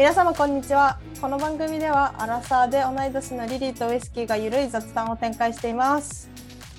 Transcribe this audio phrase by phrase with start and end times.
[0.00, 0.98] 皆様こんにちは。
[1.20, 6.30] この番組ではアラサーで同い年のリリーとウイスキーがゆるい雑談を展開しています。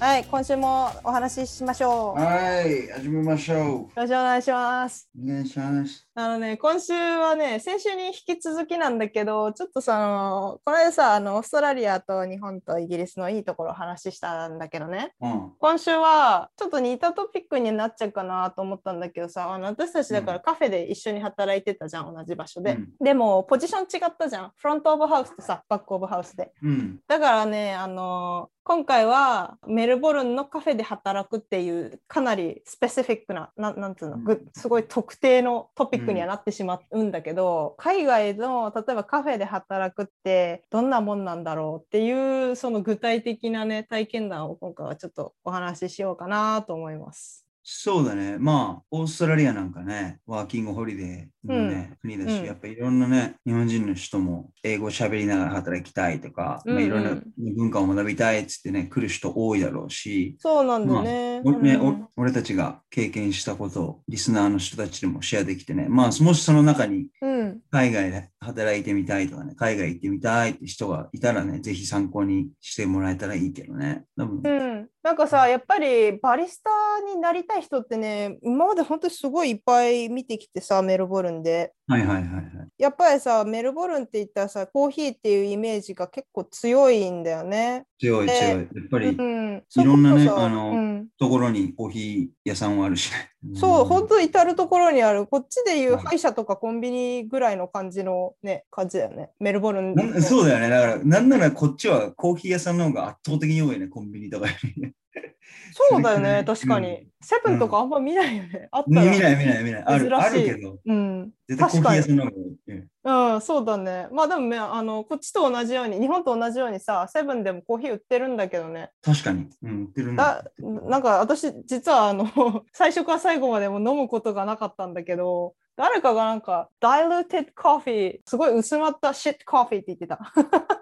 [0.02, 5.24] はい今週もお話ししましょうよはい、始めましょろしくお願いしますう。
[5.24, 6.08] お願いします。
[6.16, 15.52] あのね今週はね先週に引き続きなんだけどちょっとさあのこの間さあのオーストラリアと日本とイギリスのいいところを話したんだけどねうん。
[15.60, 27.00] 今週はちょっと似たトピックになっちゃうかなと思ったんだけどさあの私たちだからカフェで一緒に働いてたじゃん、同じ場所で、うんでもポジション違ったじゃんフロントオブハウスとさバックオブハウスでうん。
[27.08, 47.51] だからねあの今回はメルボルンのカフェで働くっていうかなりスペシフィックなななんつうの、うんぐすごい特定のトピックにはなってしまうんだけど、海外の例えばカフェで働くってどんなもんなんだろうっていうその具体的なね体験談を今回はちょっとお話ししようかなと思います。
[47.64, 48.38] そうだね。
[48.40, 61.42] まあ、オーストラリアなんかね、ワーキングホリデーのね、国だし、うんやっぱいろんなね、日本人の人も英語喋りながら働きたいとか、まあ、うんうんいろんな文化を学びたいっつってね、来る人多いだろうし、そうなんだよね。
[61.46, 74.06] おねうんお俺たちが経験したことをリスナーの人たちでもシェアできてね、まあ、もしその中にうん海外で働いてみたいとかね、海外行ってみたいって人がいたらね、ぜひ参考にしてもらえたらいいけどね。
[74.18, 76.70] 多分うん、なんかさやっぱりバリスタ
[77.14, 82.44] になりたい人ってね今まで本当にすごいいっぱい見てきてさメルボルンではいはいはいはい。
[82.78, 87.86] やっぱりさメルボルンって言ったらさコーヒーっていうイメージが結構強いんだよね。
[88.00, 88.40] で強い強い。
[88.50, 93.32] やっぱり、うん、いろんなねあのうんところにコーヒー屋さんはあるしね。
[93.56, 100.70] そう、本当当至る所にあるこっちでいううん歯医者とかコンビニぐらいの感じのね感じだよねメルボルンそうだよね。
[100.70, 104.91] だから、なんならこっちはコーヒー屋さんの方が圧倒的に多いね、コンビニとかよりね。
[105.74, 109.84] そうだよねうん確かに、セブンとかあんま見ないよね、あった見らない見ない見ない。
[109.84, 112.58] あるあけど、うん絶対コーヒー屋さんの方が多い。
[112.68, 114.08] うんうん、そうだね。
[114.12, 118.92] まあでもね、あの、こっちと同じように、日本と同じようにさ、セブンでもコーヒー売ってるんだけどね。
[119.02, 119.50] 確かに。
[119.64, 122.26] うん、売ってるねだなんか私、実はあの、
[122.74, 130.20] 最初から最後までも飲むことがなかったんだけど、誰かがなんか、diluted coffee、すごい薄まった shit coffee って言ってた。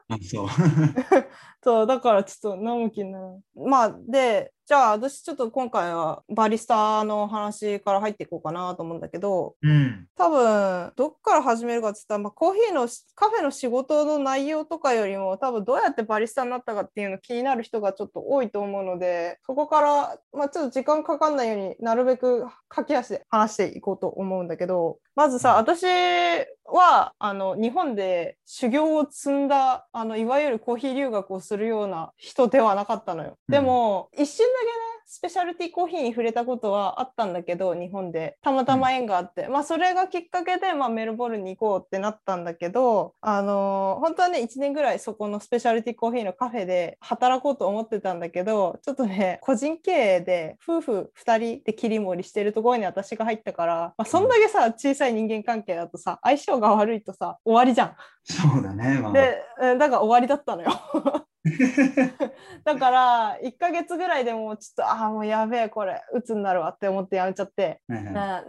[0.09, 0.47] あそう。
[1.61, 3.43] そう、だからちょっと飲む気になる。
[3.55, 10.07] まあ、で、じゃあ私ちょっと今回はバリスタの話から入っていこうかなと思うんだけど、うん。
[10.15, 25.83] 多分どっから始めるかって言ったら、まあ、コーヒーのカフェの仕事の内容とかよりも多分どうやってバリスタになったかっていうの気になる人がちょっと多いと思うのでそこから、まあ、ちょっと時間かかんないようになるべく駆け足で話していこうと思うんだけどまずさ私
[26.65, 33.37] はあの日本で修行を積んだあのいわゆるコーヒー留学をするような人ではなかったのよ。
[33.49, 34.71] うんでも一瞬だけね
[35.11, 57.95] スペシャルティーコーヒーに触れたことはあったんだけど日本でたまたま縁があって、まあそれがきっかけで、まあ、メルボルンに行こうってなったんだけどあのー本当はね1年ぐらいそこのスペシャルティーコーヒーのカフェで働こうと思ってたんだけどちょっとね個人経営で夫婦2人で切り盛りしてるところに私が入ったから、まあ、そんだけさ小さい人間関係だとさ相性が悪いとさ終わりじゃん。
[58.23, 58.99] そうだね。
[58.99, 60.69] まあ、でうんだから終わりだったのよ。
[62.65, 67.81] だから1ヶ月ぐらいでもうちょっとああもうやべえこれ鬱になるわって思ってやめちゃって、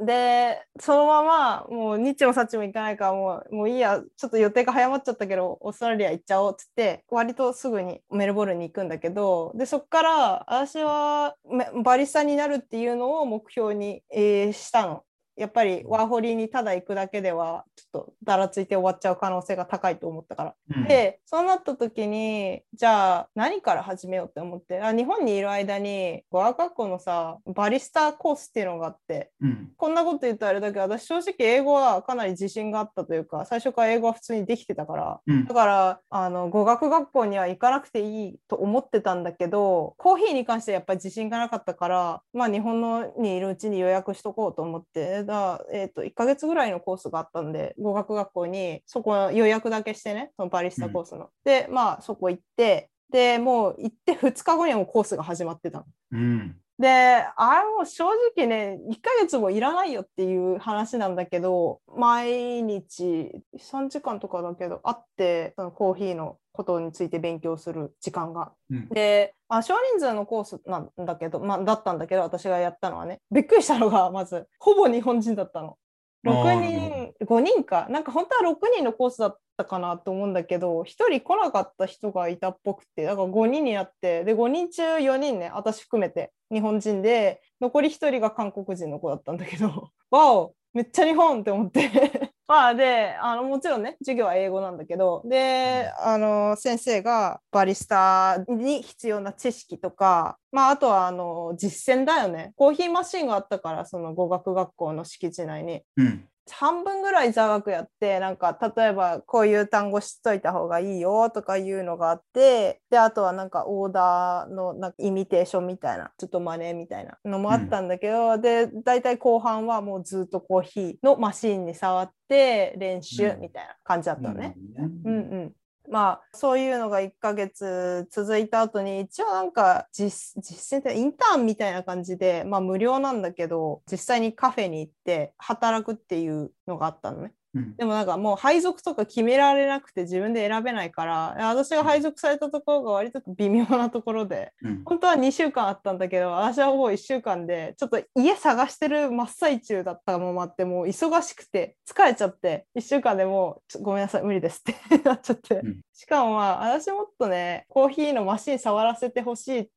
[0.04, 15.04] でそのままもう日もさちも行かないからもうもういいやちょっと予定が早まっちゃったけどオーストラリア行っちゃおうっつって割とすぐにメルボルンに行くんだけどでそっから私はめバリスタになるっていうのを目標に、えーしたの。
[15.40, 20.54] やっぱりワーホリにただ行くだけではちょっとだらついて終わっちゃう可能性が高いと思ったから。
[20.76, 20.84] うん。
[20.84, 29.70] でそうなった時にじゃあ何から始めようって思ってあ日本にいる間に語学学校のさバリスタコースっていうのがあってうん。
[29.78, 35.20] こんなこと言ったらあれだけど私正直英語はかなり自信があったというか最初から英語は普通にできてたから。
[35.26, 35.46] うん。
[35.46, 51.30] だからあの語学学校には行かなくていいと思ってたんだけどコーヒーに関してやっぱり自信がなかったからまあ日本のにいるうちに予約しとこうと思ってだ、えー、と1ヶ月ぐらいのコースがあったんで語学学校にそこ予約だけしてねそのバリスタコースの。
[51.44, 55.84] でまあそこ行ってでもう行って2日後にはもうコースが始まってたの。
[56.12, 56.88] うんで
[57.36, 58.04] あれも正
[58.34, 68.52] 直ね1ヶ月もいらないよっていう話なんだけど毎日3時間とかだけどあってそのコーヒーのことについて勉強する時間が。
[68.70, 68.88] うん。
[68.88, 73.20] であ少人数のコースなんだけど、まあ、だったんだけど私がやったのはね。
[73.30, 75.76] びっくりしたのがまずほぼ日本人だったの。
[76.24, 77.12] 6あー。
[77.18, 77.86] 人5人か。
[77.90, 105.82] なんか本当は6人のコースだったかなと思うんだけど1人来なかった人がいたっぽくてだから5人になってで5人中4人ね私含めて日本人で残り1人が韓国人の子だったんだけど わおめっちゃ日本って思ってまあであのもちろんね授業は英語なんだけどで、あの先生がバリスタに必要な知識とかまああとはあの実践だよねコーヒーマシンがあったからその語学学校の敷地内に。
[105.96, 106.24] うん。
[106.50, 124.56] 半分ぐらい座学やってなんか例えばこういう単語知っといた方がいいよとかいうのがあってであとはなんかオーダーのなんかイミテーションみたいなちょっと真似みたいなのもあったんだけど、で大体後半はもうずっとコーヒーのマシーンに触って練習みたいな感じだったのね。
[125.04, 125.52] うんうん
[125.90, 137.32] まあそういうのが1ヶ月続いた後に一応なんか実実践ってインターンみたいな感じでまあ無料なんだけど実際にカフェに行って働くっていうのがあったのね。
[137.54, 137.76] うん。
[137.76, 144.82] でもなんかもう配属とか決められなくて自分で選べないから私が配属されたところが割と微妙なところでうん。
[144.84, 155.80] 本当は2週間あったんだけど私はもう1週間でちょっと家探してる真っ最中だったのもあってもう忙しくて疲れちゃって1週間でもうごめんなさい無理ですってなっちゃって、うん。
[155.92, 159.70] しかもまあ私もっとねコーヒーのマシン触らせてほしいって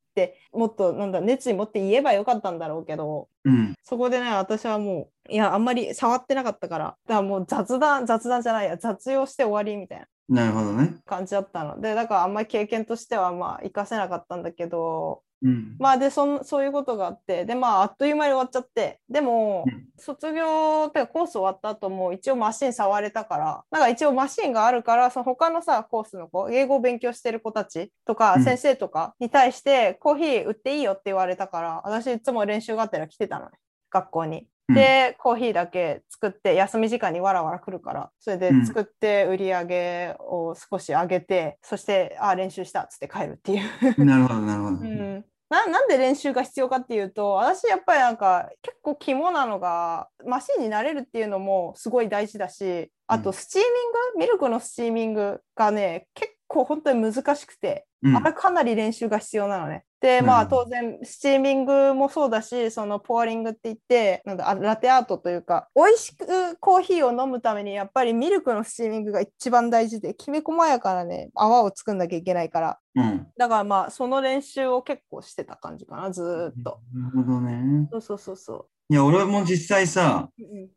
[0.52, 3.74] もっとなんだ熱意持って言えばよかったんだろうけどうん。
[3.84, 10.96] そこでね私はもういやあんまり触ってなかったからだからもう雑談雑談じゃないや雑用して終わりみたいななるほどね。
[11.06, 15.76] 感じだったのでだからあんまり経験としてはまあ活かせなかったんだけどうん。
[15.78, 33.52] まあでそんそういうことがあってでまああっという間に終わっちゃってでも、うん卒業っていうかコース終わった後も一応マシン触れたからなんか一応マシンがあるからその他のさコースの子英語を勉強してる子たちとかうん先生とかに対して、コーヒー売っていいよって言われたから私いつも練習がてら来てたのね
[33.90, 34.48] 学校に。
[34.70, 38.66] うん、でコーヒーだけ作って休み時間にわらわら来るからそれでうん。
[38.66, 43.62] 作って売り上げを少し上げて、そしてあ練習したっつって帰るってい
[43.96, 44.06] う。
[44.06, 44.78] なるほど、なるほど。
[44.82, 53.22] うん、ななんで練習が必要かっていうと私やっぱりなんか結構肝なのがマシンになれるっていうのもすごい大事だしあうん。
[53.24, 53.70] とスチーミン
[54.14, 59.86] グ、ミルクのスチーミングがね結構本当に難しくて、うんあれかなり練習が必要なのね。
[60.02, 73.28] でまあうん当然スチーミングもそうだしそのポアリングって言ってなんだあラテアートというか美味しくコーヒーを飲むためにやっぱりミルクのスチーミングが一番大事できめ細やかなね泡を作んなきゃいけないからうん。
[73.38, 76.82] だからまあその練習を結構してた感じかなずーっと。
[76.94, 77.88] なるほどね。
[77.92, 80.30] そうそうそうそいや、俺も実際さ、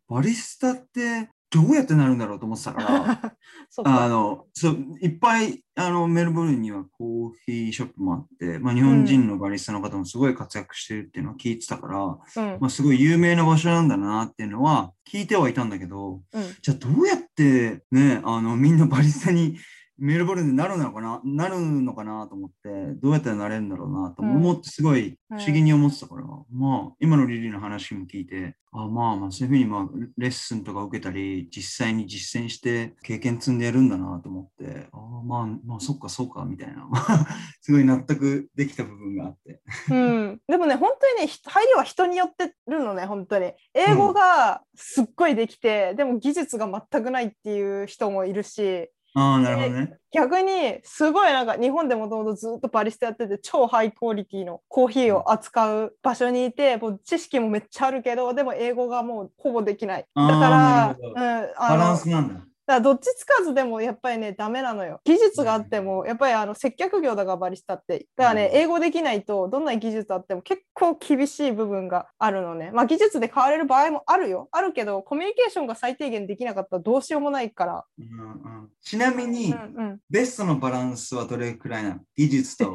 [0.09, 3.11] バリスタってどうやってなるんだろうと思ってたから、
[3.79, 4.09] あか。
[4.09, 19.57] の、そう、いっぱい、あの、メルボルンにはコーヒーショップもあって、まあ、日本人のバリスタの方もすごい活躍してるっていうのを聞いてたから、うんまあ、すごい有名な場所なんだなっていうのは聞いてはいたんだけど、うんじゃあどうやってね、あの、みんなバリスタに
[19.99, 22.69] メルボルンでなるのかな、なるのかなと思って、
[23.01, 26.23] どうやったらなれるんだろうなと思ってすごい不思議に思ってたから、
[26.53, 29.89] まあ、今のリリーの話も聞いて、あまあまあ、そういうふうに、まあ、
[30.19, 36.87] レッスンとか受けたり、実際に実践して経験積んでやるんだなと思って、あまあ、まあ、そっか、そうか、みたいな、
[37.63, 39.61] すごい納得できた部分があって。
[39.91, 43.53] うん、でもね本当にねひ入りは人によってるのね本当に。
[43.73, 49.97] 英語がすっごいできて、でも技術が全くないっていう人もいるしああ、なるほどね。
[50.13, 61.25] 逆にすごいなんか日本でもともとずっとバリスタやってて超ハイクオリティのコーヒーを扱う場所にいてもう知識もめっちゃあるけどでも英語がもうほぼできないだからうん、
[61.57, 62.46] あバラのンスなんだ。
[62.67, 65.01] だどっちつかずでもやっぱりねダメなのよ。
[65.05, 68.07] 技術があってもやっぱりあの接客業だからバリスタって。
[68.17, 68.61] だからね、うん。
[68.61, 72.71] 英語できないとどんなに技術あっても結構厳しい部分があるのね。
[72.73, 74.49] まあ技術で変われる場合もあるよ。
[74.51, 77.85] あるけどコミュニケーションが最低限できなかったらどうしようもないから。
[77.99, 78.33] うんう
[78.65, 78.69] ん。
[78.83, 79.99] ちなみに、うんうん。
[80.11, 82.01] ベストのバランスはどれくらいなの？
[82.17, 82.73] 技術と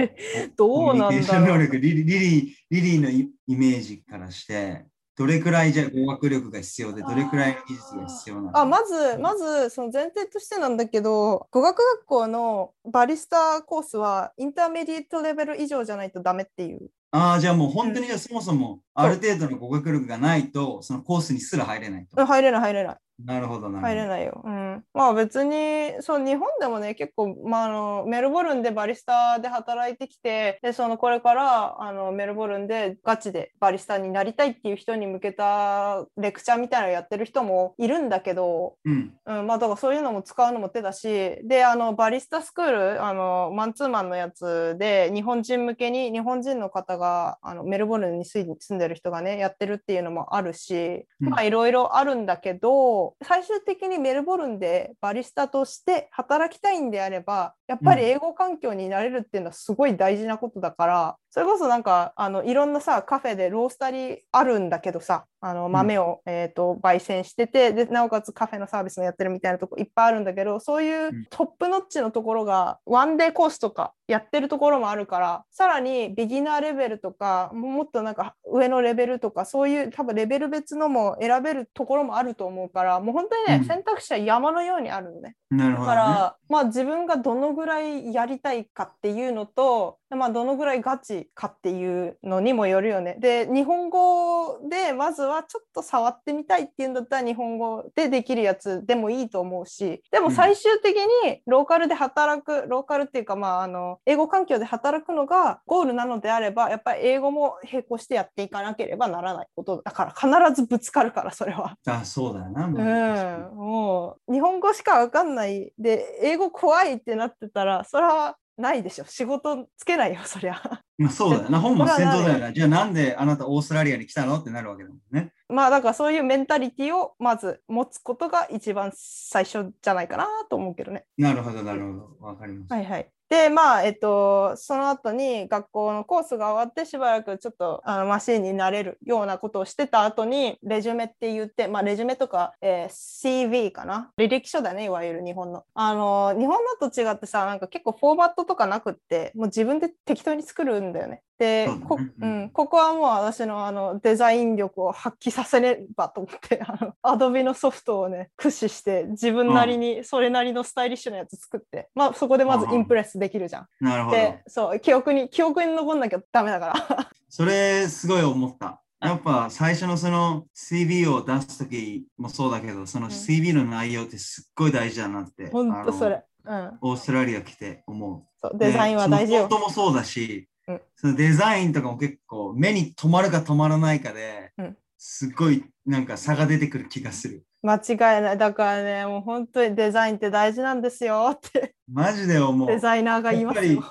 [0.56, 1.78] どうなんだろうコミュニケーション能力。
[1.78, 4.86] リリリリーリリーのイイメージからして、
[5.22, 16.90] どれくらいじゃ語学力が必要で、どれくらいの技術が必要なのあまずまずその前提としてなんだけど語学学校のバリスタコースはインターメディエットレベル以上じゃないとダメっていう。
[17.12, 22.20] ああ、じゃあもう本当にじゃあそもそもある程度の語学力がないと、そのコースにすら入れないと。
[22.20, 23.70] うん入れない入れないなるほど。
[23.70, 24.42] 入れないよ。
[24.44, 39.14] うん、まあ別にそう日本でもね結構、まあ、あのメルボルンでバリスタで働いてきてでそのこれからあのメルボルンでガチでバリスタになりたいっていう人に向けたレクチャーみたいなのやってる人もいるんだけど、うん。
[39.26, 85.36] うん、まあだからそういうのも使うのも手だしであのバリスタスクールあのマンツーマンのやつで日本人向けに日本人の方があのメルボルンに住んでる人がねやってるっていうのもあるし、うんまあいろいろあるんだけど最終的にメルボルンでバリスタとして働きたいんであればやっぱり英語環境になれるっていうのはすごい大事なことだからそれこそなんかあのいろんなさカフェでロースタリーあるんだけどさあの豆を、うん、えーと、焙煎しててでなおかつカフェのサービスもやってるみたいなとこいっぱいあるんだけどそういうトップノッチのところがワンデーコースとかやってるところもあるからさらにビギナーレベルとかもっとなんか上のレベルとかそういう多分レベル別のも選べるところもあると思うからもう本当にね、うん、選択肢は山のようにあるのね。
[85.50, 85.72] ね。
[85.72, 93.16] だからまあ自分がどのぐらいやりたいかっていうのとまあ、どのぐらいガチかっていうのにもよるよね。
[93.20, 111.76] で日本語でまずはちょっと触ってみたいっていうんだったら日本語でできるやつでもいいと思うしでも最終的にローカルで働く、うん、ローカルっていうかまああの英語環境で働くのがゴールなのであればやっぱり英語も並行してやっていかなければならないことだから必ずぶつかるからそれは。
[111.88, 120.62] あそうだよな、うん、もう日本語しか分かんないで英語怖いってなってたらそれはないでしょ仕事つけないよそりゃ。
[120.98, 125.34] まあそうだよな 本末転倒だよなじゃあなんであなたオーストラリアに来たのってなるわけだもんね。
[125.50, 131.06] まあだからそういうメンタリティをまず持つことが一番最初じゃないかなと思うけどね。
[131.18, 132.74] なるほどなるほどわかります。
[132.74, 133.12] はいはい。
[133.32, 144.12] でまあえっとその後に学校のコースが終わってしばらくちょっとあのマシンになれるようなことをしてた後にレジュメって言ってまあレジュメとか、えー、CV かな？
[144.18, 145.64] 履歴書だねいわゆる日本の。
[145.74, 151.22] あの日本のと違ってさなんか結構フォーマットとかなくってもう自分で適当に作るんだよね。
[151.42, 163.68] で、こうん、ここはもう私のあのデザイン力を発揮させればと思って あのアドビのソフトをね駆使して自分なりにそれなりのスタイリッシュなやつ作って、まあ、そこでまずインプレスできるじゃん。
[163.80, 168.80] なるほどでそう記憶に記憶に残んなきゃダメだから それすごい思った。
[169.00, 175.50] やっぱ最初のその CV を出す時もそうだけどその CV の内容ってすっごい大事だなって。
[175.50, 176.78] 本、う、当、ん、それ、うん。
[176.82, 178.24] オーストラリア来て思う。
[178.40, 179.40] そうデザインは大事よ。
[179.42, 180.48] 本当もそうだし、
[180.96, 187.44] そのデザインとかも結構目に留まるか止まらないかで、うん、すごいなんか差が出てくる気がする。
[187.64, 188.38] 間違いない。
[188.38, 191.76] だからね、もう本当にデザインって大事なんですよって。
[191.92, 192.68] マジで思う。
[192.68, 193.84] デザイナーが言いますよ。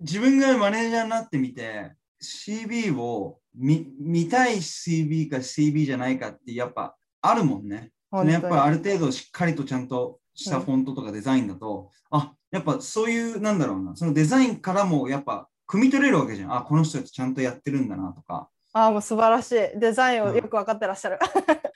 [0.00, 1.92] 自分がマネージャーになってみて、
[2.22, 7.90] CB を見見たい CB か CB じゃないかってやっぱあるもんね。
[8.12, 16.56] やっぱある程度しっかりとちゃんとしたフォントとかデザインだと、うん、あやっぱそういうなんだろうな、そのデザインからもやっぱ汲み取れるわけじゃん。
[16.56, 18.48] あ、この人ちゃんとやってるんだなとか。
[18.72, 19.80] あもう素晴らしい。
[19.80, 21.18] デザインをよく分かってらっしゃる。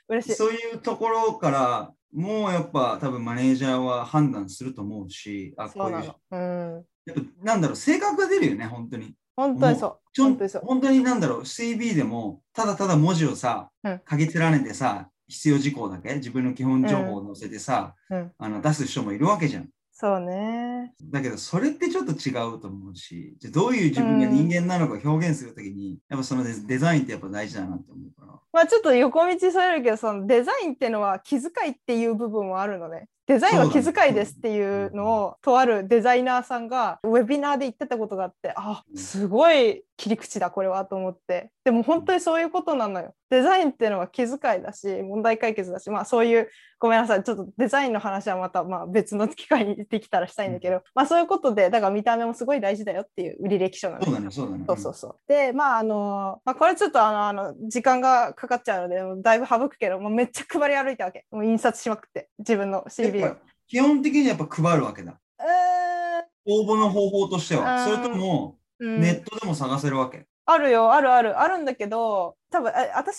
[0.07, 0.35] うん、 嬉しい。
[0.35, 6.15] そういうところから、もうやっぱ多分マネージャーは判断すると思うし、あ、こういう。
[6.31, 9.15] うん、やっぱなんだろう、性格が出るよね、本当に。
[9.35, 9.99] 本当にそう。
[10.13, 19.69] ちょ本当にそう本当になんだろう、CB でも、ただただ文字をさ、うん、書き連ねてさ、必要事項だけ、自分の基本情報を載せてさ、うん、あの出す人もいるわけじゃん。
[20.01, 20.95] そうね。
[21.11, 28.33] だけど、それってちょっと違うと思うし、じゃどういう自分が人間なのか表現するときに、うん、やっぱそのデザインってやっぱ大事だなと思うから。
[28.51, 33.09] まあちょっと横道それるけど、そのデザインっていうのは気遣いっていう部分はあるのね。
[33.27, 41.51] デザインは気遣いですっていうのをとあるデザイナーさんがウェビナーで言ってたことがあってあすごい切り口だこれはと思って。
[41.63, 43.13] でも本当にそういうことなのよ。
[43.29, 46.49] デザインっていうのは気遣いだし問題解決だしまあそういう
[46.79, 54.57] ごめんなさいちょっとデザインの話はまたまあ別の機会にできたらしたいんだけど、まあそういうことでだから見た目もすごい大事だよっていう履歴書なのそうだねそうだ。
[54.57, 55.15] ねそうそうそう。
[55.27, 61.25] でまああの、まあ、これちょっとあのあの時間がかかっちゃうのでだいぶ省くけどもうめっちゃ配り歩いたわけ。
[61.29, 63.35] もう印刷しまくって自分の CV を。
[63.67, 65.19] 基本的にやっぱ配るわけだ。
[65.39, 67.85] えー、応募の方法としては。
[67.85, 70.27] それとも、ネットでも探せるわけ。
[70.45, 73.13] あるよ、あるある、あるんだけど、多分私がやり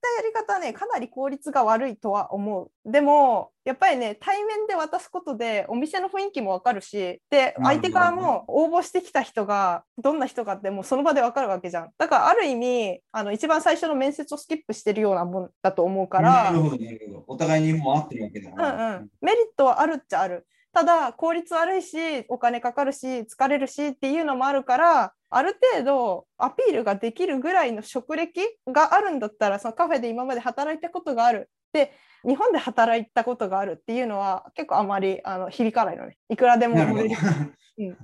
[0.00, 2.70] たいやり方はね、かなり効率が悪いとは思う。
[2.90, 11.90] でも、やっぱりね、対面で渡すことで、お店の雰囲気もわかるし、で、相手側も応募してきた人が、どんな人かって、もうその場でわかるわけじゃん。
[11.98, 16.44] だから、ある意味、あの一番最初の面接をスキップしてるようなもんだと思うから。
[16.44, 17.24] なるほど、なるほど。
[17.26, 19.08] お互いにもう合ってるわけだ、うんうん。
[19.20, 20.46] メリットはあるっちゃある。
[20.72, 31.50] ただ効率悪いしお金かかるし疲れるしっていうのもあるからある程度アピールができるぐらいの職歴があるんだったらそのカフェで今まで働いたことがある。
[31.72, 31.92] で
[32.26, 36.16] 日本で働いたことがあるっていうのは結構あまりあの響かないのね。
[36.28, 36.76] いくらでも
[37.78, 37.98] うん、こ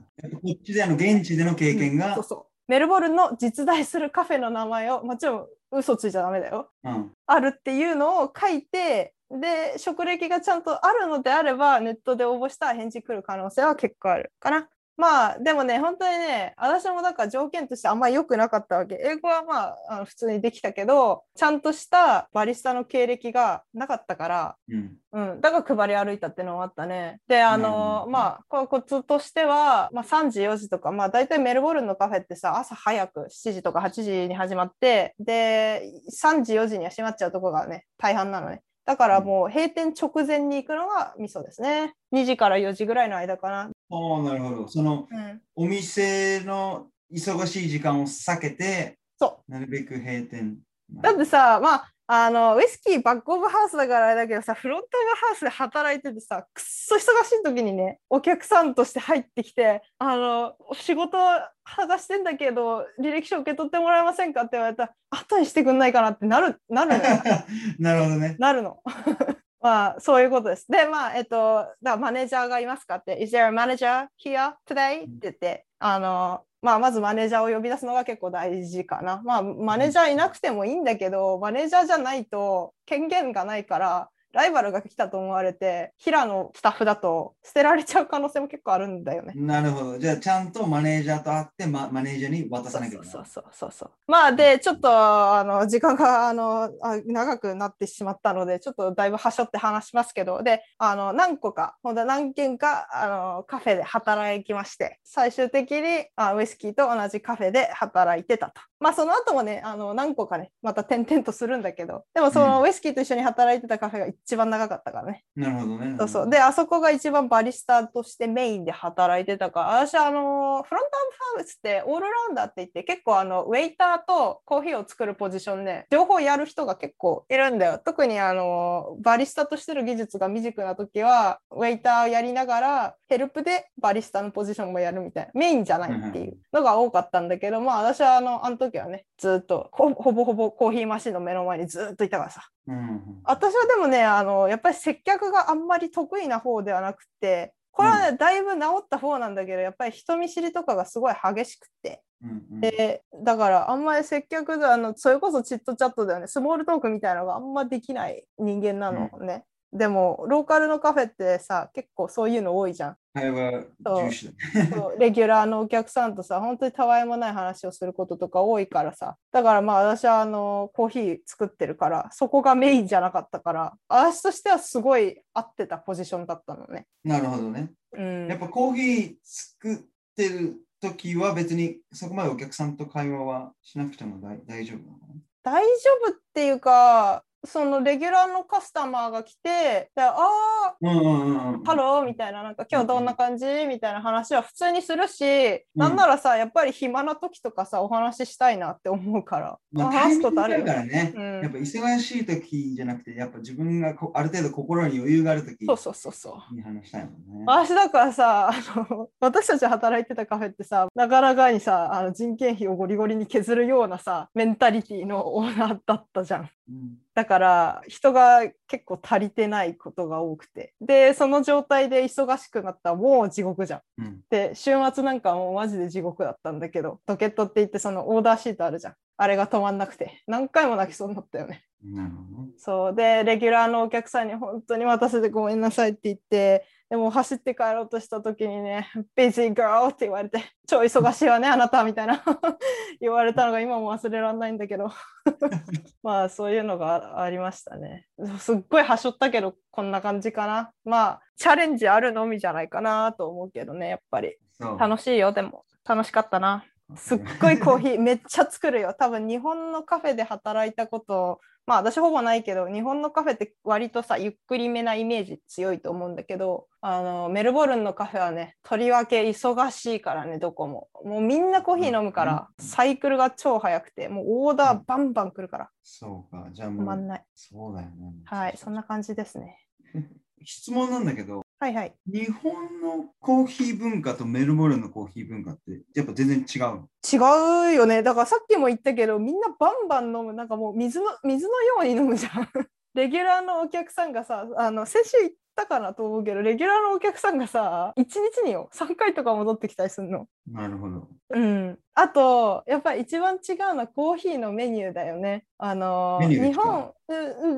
[0.50, 2.24] っちでの現地での経験が、うん、そう。
[2.24, 14.68] そうメルボルンの実在するカフェの名前をもちろん嘘ついちゃダメだよ、うん、あるっていうのを書いてで職歴がちゃんとあるのであればネットで応募したら返事来る可能性は結構あるかな。
[15.02, 19.00] まあでもね本当にね私もだから条件としてあんまり良くなかったわけ。
[19.02, 24.96] 英語はまああの普通にできたけどちゃんとしたバリスタの経歴がなかったから、うん。
[25.10, 27.20] うん、だから配り歩いたっていうのもあったね。
[27.26, 28.12] であの、うん。
[28.12, 35.82] まあこコツとしては、まあ、3時4時とかまあ大体メルボルンのカフェってさ朝早く7時とか8時に始まってで
[36.12, 41.94] 3時4時には閉まっちゃうとこがね大半なのねだからもう閉店直前に行くのがミソですね。
[42.12, 44.68] 2時から4時ぐらいの間かな、ああ、なるほど。
[44.68, 49.52] そのうん、お店の忙しい時間を避けて、そう。
[49.52, 50.58] なるべく閉店。
[50.90, 61.16] だってさ、まあ、あのウイスキーバックオブハウスだからあれだけどさフロントオブハウスで働いててさくっそ忙しい時にねお客さんとして入ってきてあの仕事
[61.64, 67.02] 探してんだけど履歴書受け取ってもらえませんかって言われたら後にしてくんないかなってなるなるのよ
[67.78, 68.36] なるほどね。
[68.38, 68.82] なるの。
[69.60, 70.66] まあそういうことです。
[70.68, 79.20] でまあえっとだマネージャーがいますかって「Is there a manager here today?」って言ってあのまあ、まずマネージャーを呼び出すのが結構大事かな。
[79.24, 89.32] まあ、マネージャーいなくてもいいんだけど、マネージャーじゃないと権限がないから、ライバルが来たと思われて、平のスタッフだと捨てられちゃう可能性も結構あるんだよね。
[89.36, 89.98] なるほど。
[89.98, 93.08] じゃあ、ちゃんとマネージャーと会って、ま、マネージャーに渡さなきゃいけない。
[93.08, 93.90] そうそうそうそう。
[94.06, 108.60] まあで、ちょっとあの時間があのあ長くなってしまったので、ちょっとだいぶはしょって話しますけど、で、あの何個か、ほんと何軒かあのカフェで働きまして、最終的にあウイスキーと同じカフェで働いてたと。
[108.82, 115.22] まあその後もね、あの何個かね、また転々とするんだけど、でもそのウイスキーと一緒に働いてたカフェが一番長かったからね。
[115.36, 115.94] なるほどね。
[115.98, 116.30] そうそう。
[116.30, 127.80] で、あそこが一番バリスタとしてメインで働いてたから、私、あの、フロントアンファームスってオールラウンダーって言って、結構あの、ウェイターとコーヒーを作るポジションで、両方やる人が結構いるんだよ。
[127.84, 142.42] 特にあの、バリスタとしての技術が未熟な時は、ウェイターをやりながら、ヘルプでバリスタのポジションもやるみたいな、メインじゃないっていうのが多かったんだけど、まあ私はあの、あの時はね、ずっとほほぼほぼコーヒーマシンの目の前にずっといたからさ。
[142.66, 152.02] うんうん私はでもねあのやっぱり接客があんまり得意な方ではなくてこれはね、だいぶ治った方なんだけどやっぱり人見知りとかがすごい激しくて。
[152.22, 152.60] うんうん。
[152.60, 156.26] でだからあんまり接客であのそれこそチットチャットだよね。
[156.26, 164.32] スモールトークみたいなのがあんまできない人間なのね、でもローカルのカフェってさ結構そういうの多いじゃん会話重視だ。
[164.74, 176.86] そうレギュラーのお客さんとさ本当にたわいもない話をすることとか多いからさだからまあ私はあのコーヒー作ってるからそこがメインじゃなかったから私としてはすごい合ってたポジションだったのね。
[177.04, 177.70] なるほどね。
[177.92, 179.78] うんやっぱコーヒー作っ
[180.16, 184.98] てる時は別にそこまでお客さんと会話はしなくても大大丈夫なの
[185.42, 191.64] 大丈夫っていうかそのレギュラーのカスタマーが来てでああうんうんうんうん。
[191.64, 206.54] ハローみたいな、なんか今日どんな感じみたいな話は普通にするし、なんならさ、やっぱり暇な時とかさ、お話ししたいなって思うから、まあ、話すことあるよだからね、うんやっぱ忙しい時じゃなくて、やっぱ自分がこある程度心に余裕がある時そうそうそうそう。
[206.54, 207.44] に話したいもんね。
[207.46, 208.52] 私だからさあ
[208.90, 216.50] の私たち働いてたカフェってさなかなかにさあの人件費をゴリゴリに削るようなさメンタリティのオーナーだったじゃん。
[216.72, 223.80] うんだから人が結構足りてないことが多くてでその状態で忙しくなったらもう地獄じゃん。
[223.98, 231.64] うんで週末なんかもうマジで地獄だったんだけどドケットって言ってそのオーダーシートあるじゃんあれが止まんなくて何回も泣きそうになったよね。
[231.84, 232.52] なるほどね。
[232.56, 242.22] そうでレギュラーのお客さんに本当に待たせてごめんなさいって言ってでも走って帰ろうとした時にね「busy girl」って言われて「超忙しいわね あなた」みたいな
[243.00, 244.90] 言われたのが今も忘れられないんだけど。
[246.04, 248.08] まあそういうのがありましたね。
[248.38, 250.72] すっごいはしょったけどこんな感じかな。
[250.84, 254.36] まあチャレンジあるのみじゃないかなと思うけどねやっぱり。
[254.78, 255.64] 楽しいよでも。
[255.88, 256.66] 楽しかったな。
[256.94, 258.94] すっごいコーヒーめっちゃ作るよ。
[258.98, 270.88] 多分日本のカフェで働いたこと、まあ私ほぼないけど、日本のカフェって割とさ、ゆっくりめなイメージ強いと思うんだけど、あの、メルボルンのカフェはね、とりわけ忙しいからね、どこも。
[271.04, 276.48] もうみんなコーヒー飲むから、うんサイクルが超早くて、もうオーダーバンバン来るから、そうか。
[276.52, 277.24] じゃあ止もう、まんない。
[277.34, 278.12] そうだよね。
[278.24, 279.58] はい、そんな感じですね。
[280.44, 281.94] 質問なんだけど、はいはい。
[282.12, 286.88] 日本のコーヒー文化とメルボルンのコーヒー文化ってやっぱ全然違うの？
[287.12, 288.02] 違うよね。
[288.02, 290.34] だからさっきも言ったけど、みんなバンバン飲む。
[290.34, 292.48] なんかもう水の水のように飲むじゃん。
[292.94, 300.26] レギュラーのお客さんがさ、あの先週言ったかなと思うけど、レギュラーのお客さんがさ、1日によ、3回とか戻ってきたりするの。
[300.50, 301.08] なるほど。
[301.30, 301.78] うん。
[301.94, 305.44] あと、やっぱり一番違うのはコーヒーのメニューだよね。
[305.58, 306.92] あの日本、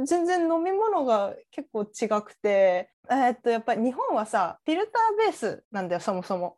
[0.06, 6.56] 全然飲み物が結構違くて、えーっと、やっぱり日本はさ、フィルターベースなんだよ、そもそも。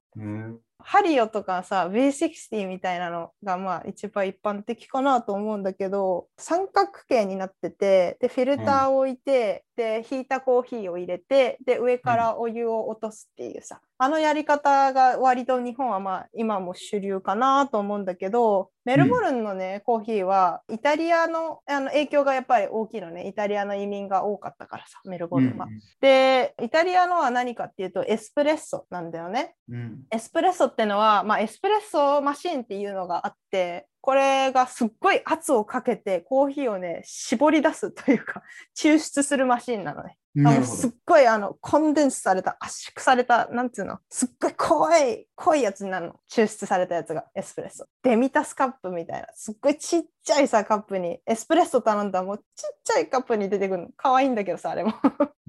[0.89, 25.67] ハリオとかさ V60 みたいなのがまあ一番一般的かなと思うんだけど三角形になっててでフィルターを置いて、で引いたコーヒーを入れてで上からお湯を落とすっていうさ、あのやり方が割と日本はまあ今も主流かなと思うんだけどメルボルンのね、コーヒーはイタリアのあの影響がやっぱり大きいのねイタリアの移民が多かったからさメルボルンは。
[26.01, 29.57] でイタリアのは何かっていうとエスプレッソなんだよね。
[29.69, 38.45] うんエスプレッソってのは、まあ、エスプレッソマシンっていうのがあってこれがすっごい圧をかけてコーヒーをね絞り出すというか
[38.77, 40.17] 抽出するマシンなのね。
[40.45, 40.91] あのすっ。
[41.07, 46.21] ごいあのコンデンスされた圧縮されたなんていうのすっごい濃い濃いやつになるの。
[46.29, 47.87] 抽出されたやつがエスプレッソ。
[48.03, 49.29] デミタスカップみたいな。
[49.35, 51.21] すっごいちっちゃいさカップに。
[51.25, 52.45] エスプレッソ頼んだらもうちっ
[52.83, 53.89] ちゃいカップに出てくるの。
[53.97, 54.95] 可愛いんだけどさあれも。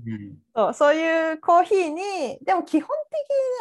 [0.06, 0.38] うん。
[0.56, 2.90] そうそういうコーヒーにでも基本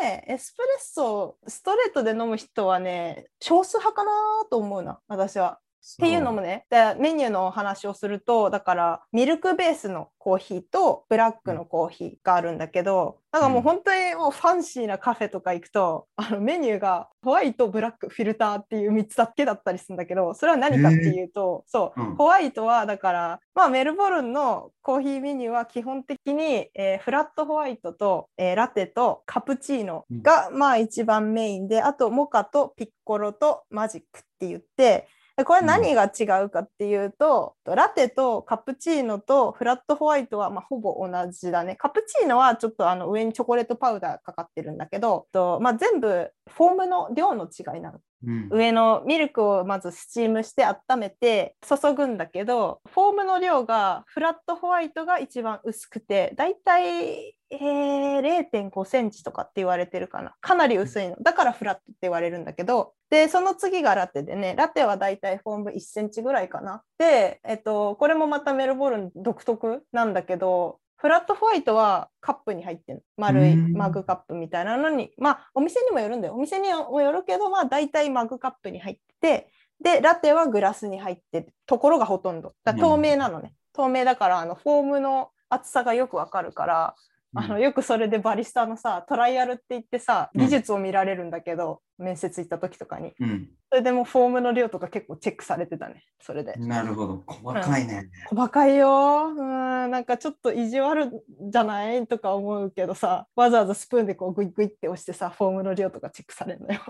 [0.01, 4.13] 的にねエスプレッソストレートで飲む人はね少数派かな
[4.51, 5.59] と思うな私は。
[5.95, 22.15] っていうのもねでメニューのお話をするとだからミルクベースのコーヒーとブラックのコーヒーがあるんだけどだからもう本当にもうファンシーなカフェとか行くとあのメニューがホワイトブラックフィルターっていう3つだけだったりするんだけどそれは何かっていうと、そう、うん。
[22.17, 35.09] ホワイトはだからまあメルボルンのコーヒーメニューは基本的に、えーフラットホワイトと、えーラテとカプチーノが、まあ一番メインであとモカとピッコロとマジックって言ってで
[35.45, 41.77] これ何が違うかっていうと、ラテとカプチーノとフラットホワイトはまあほぼ同じだね。
[41.77, 47.99] カプチーノはちょっとあの上にチョコレートパウダーかかってるんだけど、とまあ、全部フォームの量の違いなの。
[48.25, 58.07] うん上のミルクをまずスチームして温めて注ぐんだけどフォームの量がフラットホワイトが一番薄くてだいたい、えー
[58.53, 60.35] 0.5センチとかって言われてるかな。
[60.41, 61.17] かなり薄いの。
[61.23, 62.95] だからフラットって言われるんだけど。
[63.09, 64.55] でその次がラテでね。
[64.57, 66.83] ラテはだいたいフォーム1センチぐらいかな。
[66.99, 73.73] で、えっと、これもまたメルボルン独特なんだけどフラットホワイトはカップに入ってる丸いうん。
[73.75, 75.13] マグカップみたいなのに。
[75.19, 76.35] まあお店にもよるんだよ。
[76.35, 81.55] お店にもよるけどまあ大体マグカップに入っててでラテはグラスに入ってる。
[81.67, 82.55] ところがほとんど。
[82.65, 86.95] 透明なのね、透明だからあのフォームの厚さがよくわかるから
[87.37, 96.55] あのよくそれでバリスタのさトライアルって言ってさうん技術を見られるんだけど、面接行った時とかにうんそれでもうフォームの量とか結構チェックされてたねそれで。
[96.57, 97.25] なるほど。
[97.27, 98.11] 細かいね。
[98.31, 101.11] 細かいようんなんかちょっと意地悪
[101.51, 102.07] じゃない？
[102.07, 106.81] とか思うけどさわざわざスプーンでこうグイグイって押してさフォームの量とかチェックされるのよ。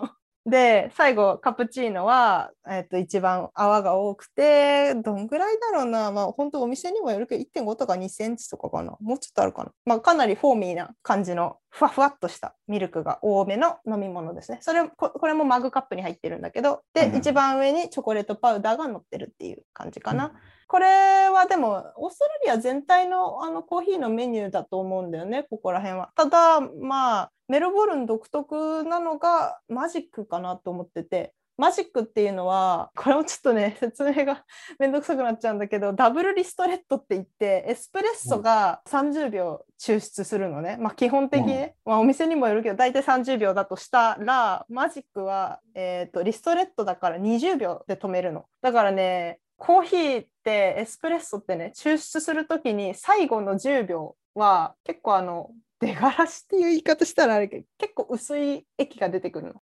[0.46, 6.12] で最後カプチーノは、えっと一番泡が多くてどんぐらいだろうな。
[6.12, 8.96] まあ本当お店にもよるけど1.5とか2センチとかかな。
[9.00, 14.59] もうちょっとあるかな、まあ、かなりフォーミーな感じのふわふわっとしたミルクが多めの飲み物ですね。
[14.61, 16.82] それここれもマグカップに入ってるんだけど。
[16.94, 20.32] で、うん一番上にチョコレートパウダーが乗ってるっていう感じかな。
[20.66, 26.11] これはでもオーストラリア全体のあのコーヒーのメニューだと思うんだよねここら辺は。
[26.16, 31.33] ただまあメルボルン独特なのがマジックかなと思ってて。
[31.59, 34.44] マジックっていうのはこれもちょっとね 説明が
[34.79, 48.44] めんどくさくなっちゃうんだけどダブルリストレットって言ってエスプレッソが30秒抽出するのね、まあ基本的にね、まあ、お店にもよるけど大体30秒だとしたらマジックは、えー、とリストレットだから20秒で止めるの。
[48.61, 59.62] だからねコーヒーってエスプレッソってね抽出するときに最後の10秒は結構あの出がらしっていう言い方したらあれけど結構薄い液が出てくるの。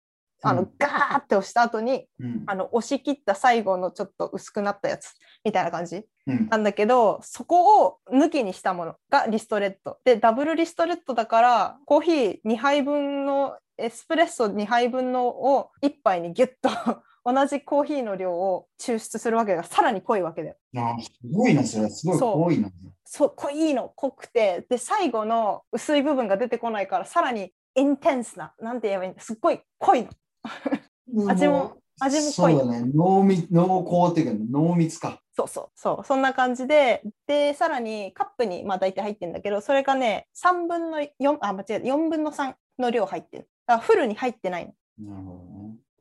[0.47, 16.69] あのうんガーって押した後にうんあの押し切った最後のちょっと薄くなったやつみたいな感じうんなんだけどそこを抜きにしたものがリストレットでダブルリストレットだからコーヒー2杯分のエスプレッソ2杯分のを1杯にギュッと
[17.25, 20.55] 同じコーヒーの量を抽出するわけがさらに濃いわけだよ。
[20.77, 21.89] あすごいな、それ。
[21.89, 22.69] すごい濃いな。
[23.03, 30.09] そう濃いの濃くてで最後の薄い部分が出てこないからさらにインテンスななんて言えばいいんだすっごい濃いの。
[31.27, 32.91] 味も味も濃いそうだね。
[32.93, 35.21] 濃密、濃厚っていうか、濃密か。
[35.35, 44.73] そうそうそうそんな感じででさらにカップにまあ大体入ってるんだけどそれがね3分の4あ間違えた4分の3の量入ってるだからフルに入ってないの。
[45.13, 45.54] なるほどね。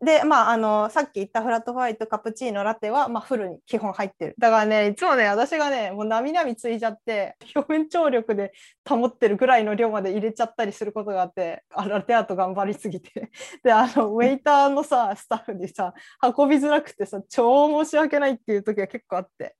[0.04, 4.34] でまああのさっき言ったフラットホワイトカプチーノラテは、まあ、フルに基本入ってる。
[4.38, 8.52] だからねいつもね私がねもうなみなみついちゃって表面張力で
[8.88, 13.30] 保ってるぐらいの量まで入れちゃったりすることがあってあラテアート頑張りすぎて。
[13.62, 19.56] であのウェイターのさスタッフにさ運びづらくてさ超申し訳ないっていう時が結構あって。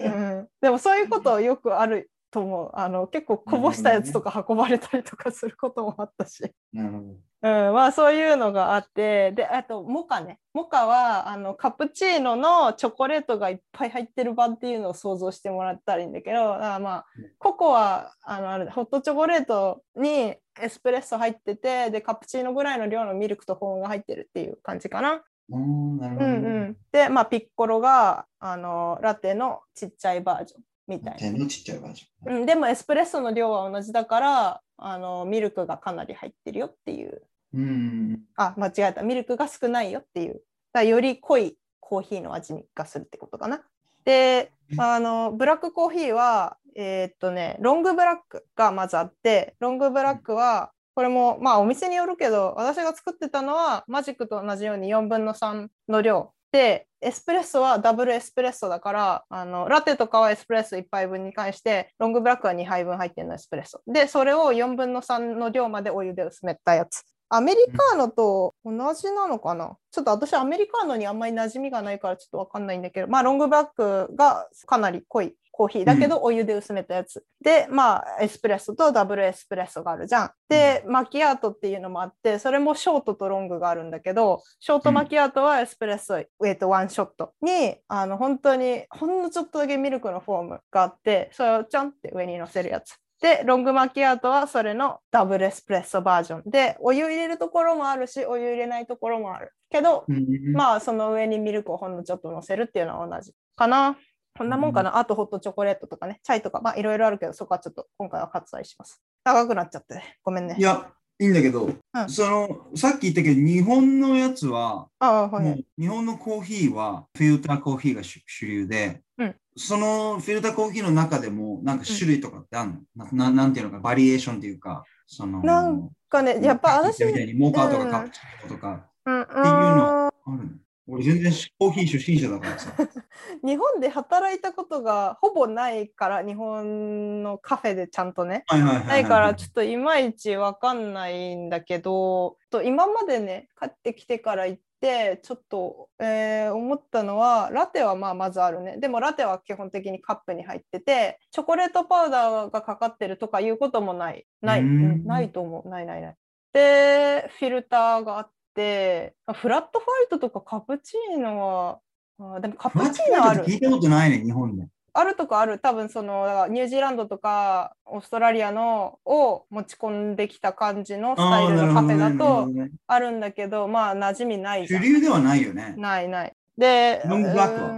[0.00, 2.70] うん、でもそういうことよくあると思う。
[2.72, 7.31] あの結構こぼしたやつとか運ばれたりとかすることもあったし、なるほど。
[7.42, 10.38] うん、まあそういうのがあって、で、あと、モカね。
[10.54, 25.22] モカは、あの、カプチーノのチョコレートがいっぱい入ってる版っていうのを想像してもらったらいいんだけど、だからまあうん、ココア、あの、あれホットチョコレートにエスプレッソ入ってて、で、カプチーノぐらいの量のミルクとフォームが入ってるっていう感じかな。
[25.50, 26.38] おーなるほど、うんう
[26.70, 26.76] ん。
[26.92, 31.46] で、まあ、ピッコロが、あの、ラテのちっちゃいバージョンみたいな。
[31.48, 32.36] ちっちゃいバージョン。
[32.36, 37.22] うん、でもエスプレッソの量は同じだからあのミルクがかなり入ってるよっていう
[37.54, 38.20] うん。
[38.36, 39.02] あ間違えた。
[39.02, 40.42] ミルクが少ないよっていう。
[40.72, 43.62] だより濃いコーヒーの味がするってことかな。
[44.04, 63.80] であのブラックコーヒーはえーっとねロングブラックがまずあってロングブラックはこれもまあお店によるけど私が作ってたのはマジックと同じように4分の3の量でエスプレッソはダブルエスプレッソだからあのラテとかはエスプレッソ1杯分に関してロングブラックは2杯分入ってるのエスプレッソ。
[63.86, 73.08] でそれを4分の3の量までお湯で薄めたやつアメリカーノと同じなのかな、ちょっと私アメリカーノにあんまり馴染みがないからちょっとわかんないんだけど。
[73.08, 80.30] まあロングブラックがかなり濃いコーヒーだけどお湯で薄めたやつ、でまあエスプレッソとダブルエスプレッソがあるじゃん。
[80.48, 99.52] で、マキアートっていうのもあってそれもショートとロングがあるんだけどショートマキアートはエスプレッソ、えー、とワンショットにあの本当にほんのちょっとだけミルクのフォームがあってそれをちょんって上に乗せるやつで、ロングマキアートはそれのダブルエスプレッソバージョンで、お湯入れるところもあるし、お湯入れないところもある。
[99.70, 103.96] けど、うんまあその上にミルクをほんのちょっと乗せるっていうのは同じかな。
[104.36, 104.98] こんなもんかな。
[104.98, 109.00] あとホットチョコレートとかね、チャイとか、まあいろいろあるけど、そこはちょっと今回は割愛します。
[109.24, 110.60] 長くなっちゃって、ごめんねい。
[110.60, 110.90] や、
[111.22, 112.10] いいんだけど、うん。
[112.10, 119.34] その、さっき言ったけど、日本のやつは、はい日本のコーヒーはフィルターコーヒーが主主流で、うん。
[119.56, 130.50] そのフィルターコーヒーの中でもなんか種類とかってあるの、なななんていうのか、バリエーションっていうか、その、なんかね、やっぱ私、みたいにモカとかうんカプチーノとかうん、うんっていうのあるの？
[130.88, 132.72] 俺全然コーヒー初心者だからさ。
[133.44, 138.44] 日本で働いたことがほぼないから、日本のカフェでちゃんとね。
[138.50, 148.76] ないいからちょっといまいちわかんないんだけどと今までね帰ってきてから行ってちょっと、えー思ったのはラテはまあまずあるね。
[148.78, 154.26] でもラテは基本的にカップに入っててチョコレートパウダーがかかってるとかいうこともない。
[154.40, 155.68] ない、ないと思う。
[155.68, 156.16] ないないない。
[156.52, 161.80] でフィルターがあっフラットファイトとかカプチーノ
[162.18, 163.44] はあでもカプマチチーノある。
[163.44, 164.68] 聞いたことないね、日本で。
[164.92, 165.58] あるとこある。
[165.58, 172.48] 多分そのニュージーランドとかオーストラリアのを持ち込んできた感じのスタイルのカフェだと
[172.86, 175.74] あるんだけどまあ馴染みない主流ではないよね。
[175.78, 176.32] ないない。
[176.58, 177.70] でロングブラックは？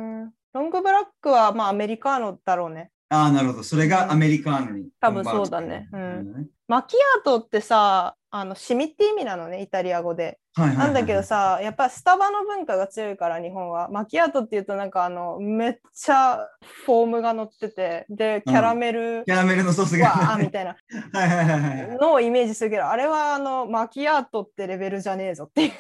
[0.55, 2.91] ロングブラックはまあアメリカーノだろうね。
[3.11, 3.63] ああ、なるほど。
[3.63, 4.89] それがアメリカーノに。
[5.01, 5.89] 多分そうだね。
[5.93, 6.01] うん。
[6.01, 6.05] う
[6.41, 16.49] んマキアートってさあのシミって意味なのねイタリア語でなんだけど、さやっぱスタバの文化が強いから日本はマキアートっていうとなんかあのめっちゃ
[16.85, 20.39] フォームが乗っててでキャラメルキャラメルのソースが。
[20.41, 20.77] みたいな
[21.13, 21.99] はいはいはいはい。
[21.99, 25.73] のをイメージするけどあれはあのマキアートってレベルじゃねえぞっていう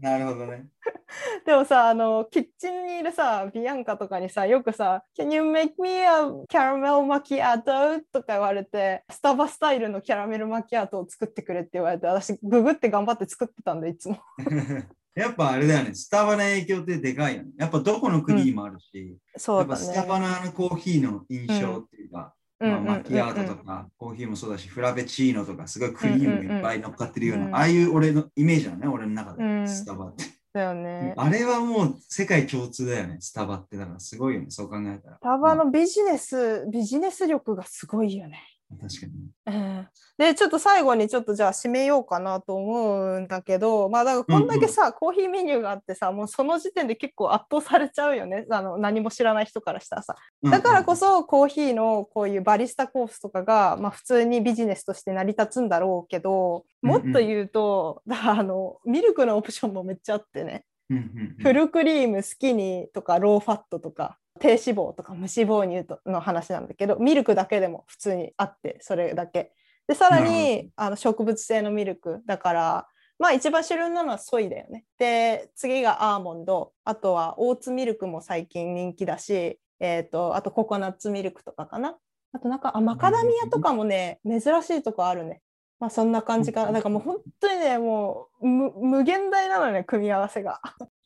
[0.00, 0.66] なるほどね。
[1.46, 6.06] でもさあのキッチンにいるさビアンカとかにさよくさ「Can you make me a
[6.48, 14.13] caramel macchiato?」とか言われてスタバスタイルのキャラメルマキアートを作ってくれって言われて私ググって頑張って作ってたんでいつも
[15.14, 17.50] やっぱあれだよね、スタバの影響ってでかいよね。
[17.56, 22.72] やっぱどこの国にもあるし、そうだやっぱスタねバのあのコーヒーの印象っていうか、まあ、うん。
[22.72, 22.80] うんうん。
[22.80, 22.86] うん。
[22.86, 27.48] マキアートとかコーヒーもそうだし、フラペチーノとかすごいクリームがいっぱい乗っかってるような、うん。
[27.50, 29.68] うんああいう俺のイメージなのね、俺の中で、うん。
[29.68, 30.24] スタバって。
[30.54, 31.14] だよね。
[31.16, 33.76] あれはもう世界共通だよね、スタバって。
[33.76, 35.16] だからすごいよね、そう考えたら。
[35.16, 38.38] スタバのビジネスビジネス力がすごいよね。
[38.38, 39.12] まあ確かに。
[39.46, 48.46] うんでちょっと最後にちょっとじゃあ締めようかなと思うんだけどまあだからこんだけさ、コーヒーメニューがあってさもうその時点で結構圧倒されちゃうよね。
[48.50, 50.14] あの何も知らない人からしたらさ。
[50.44, 60.64] だからこそコーヒーのこういうバリスタコースとかが、まあ、普通にビジネスとして成り立つんだろうけどもっと言うと、だからあのミルクのオプションもめっちゃあってね。
[60.90, 61.42] うんうんうん。
[61.42, 69.52] フルクリームスキニーとかローファットとか低脂肪とか無脂肪乳との話なんだけどミルクだけでも普通にあってそれだけ。
[69.86, 74.84] でさらにあの植物性のミルクだからまあ一番主流なのはソイだよね。
[74.98, 76.72] で次がアーモンド。
[76.84, 81.96] あとはオーツミルクも最近人気だし、えー、とあとココナッツミルクとかかな。
[82.32, 85.42] あとなんかあマカダミアとかもね珍しいとこあるね。
[85.78, 86.72] まあそんな感じかな。
[86.72, 90.60] だからもう本当にねもう無無限大なのね組み合わせが。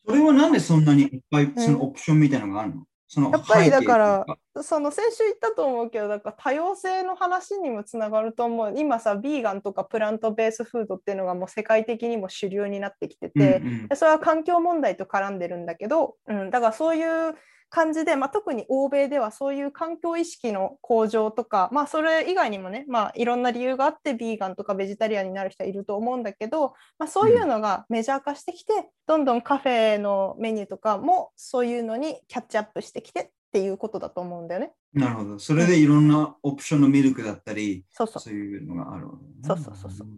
[0.06, 1.54] それはなんでそんなにいっぱいん。
[1.56, 2.86] そのオプションみたいなのがあるの、その？
[3.16, 4.26] やっぱりだから
[4.62, 8.74] その先週言ったと思うけどだから多様性の話にもつながると思う。
[8.76, 13.88] 今さビーガンとかプラントベースフードっていうのがもう世界的にも主流になってきてて、うんうん。
[13.88, 17.34] でそれは環境問題と絡んでるんだけど、うん、だからそういう
[17.70, 34.72] 感じで、まあ、特に欧米ではそういう環境意識の向上とか、まあ、それ以外にもね、まあ、いろんな理由があってビーガンとかベジタリアンになる人はいると思うんだけど、まあ、そういうのがメジャー化してきて、どんどんカフェのメニューとかもそういうのにキャッチアップしてきてっていうことだと思うんだよね。
[34.92, 35.38] なるほど。
[35.38, 40.08] それでいろんなオプションのミルクだったり、そうそうそういうのがあるわけねそうそうそうそう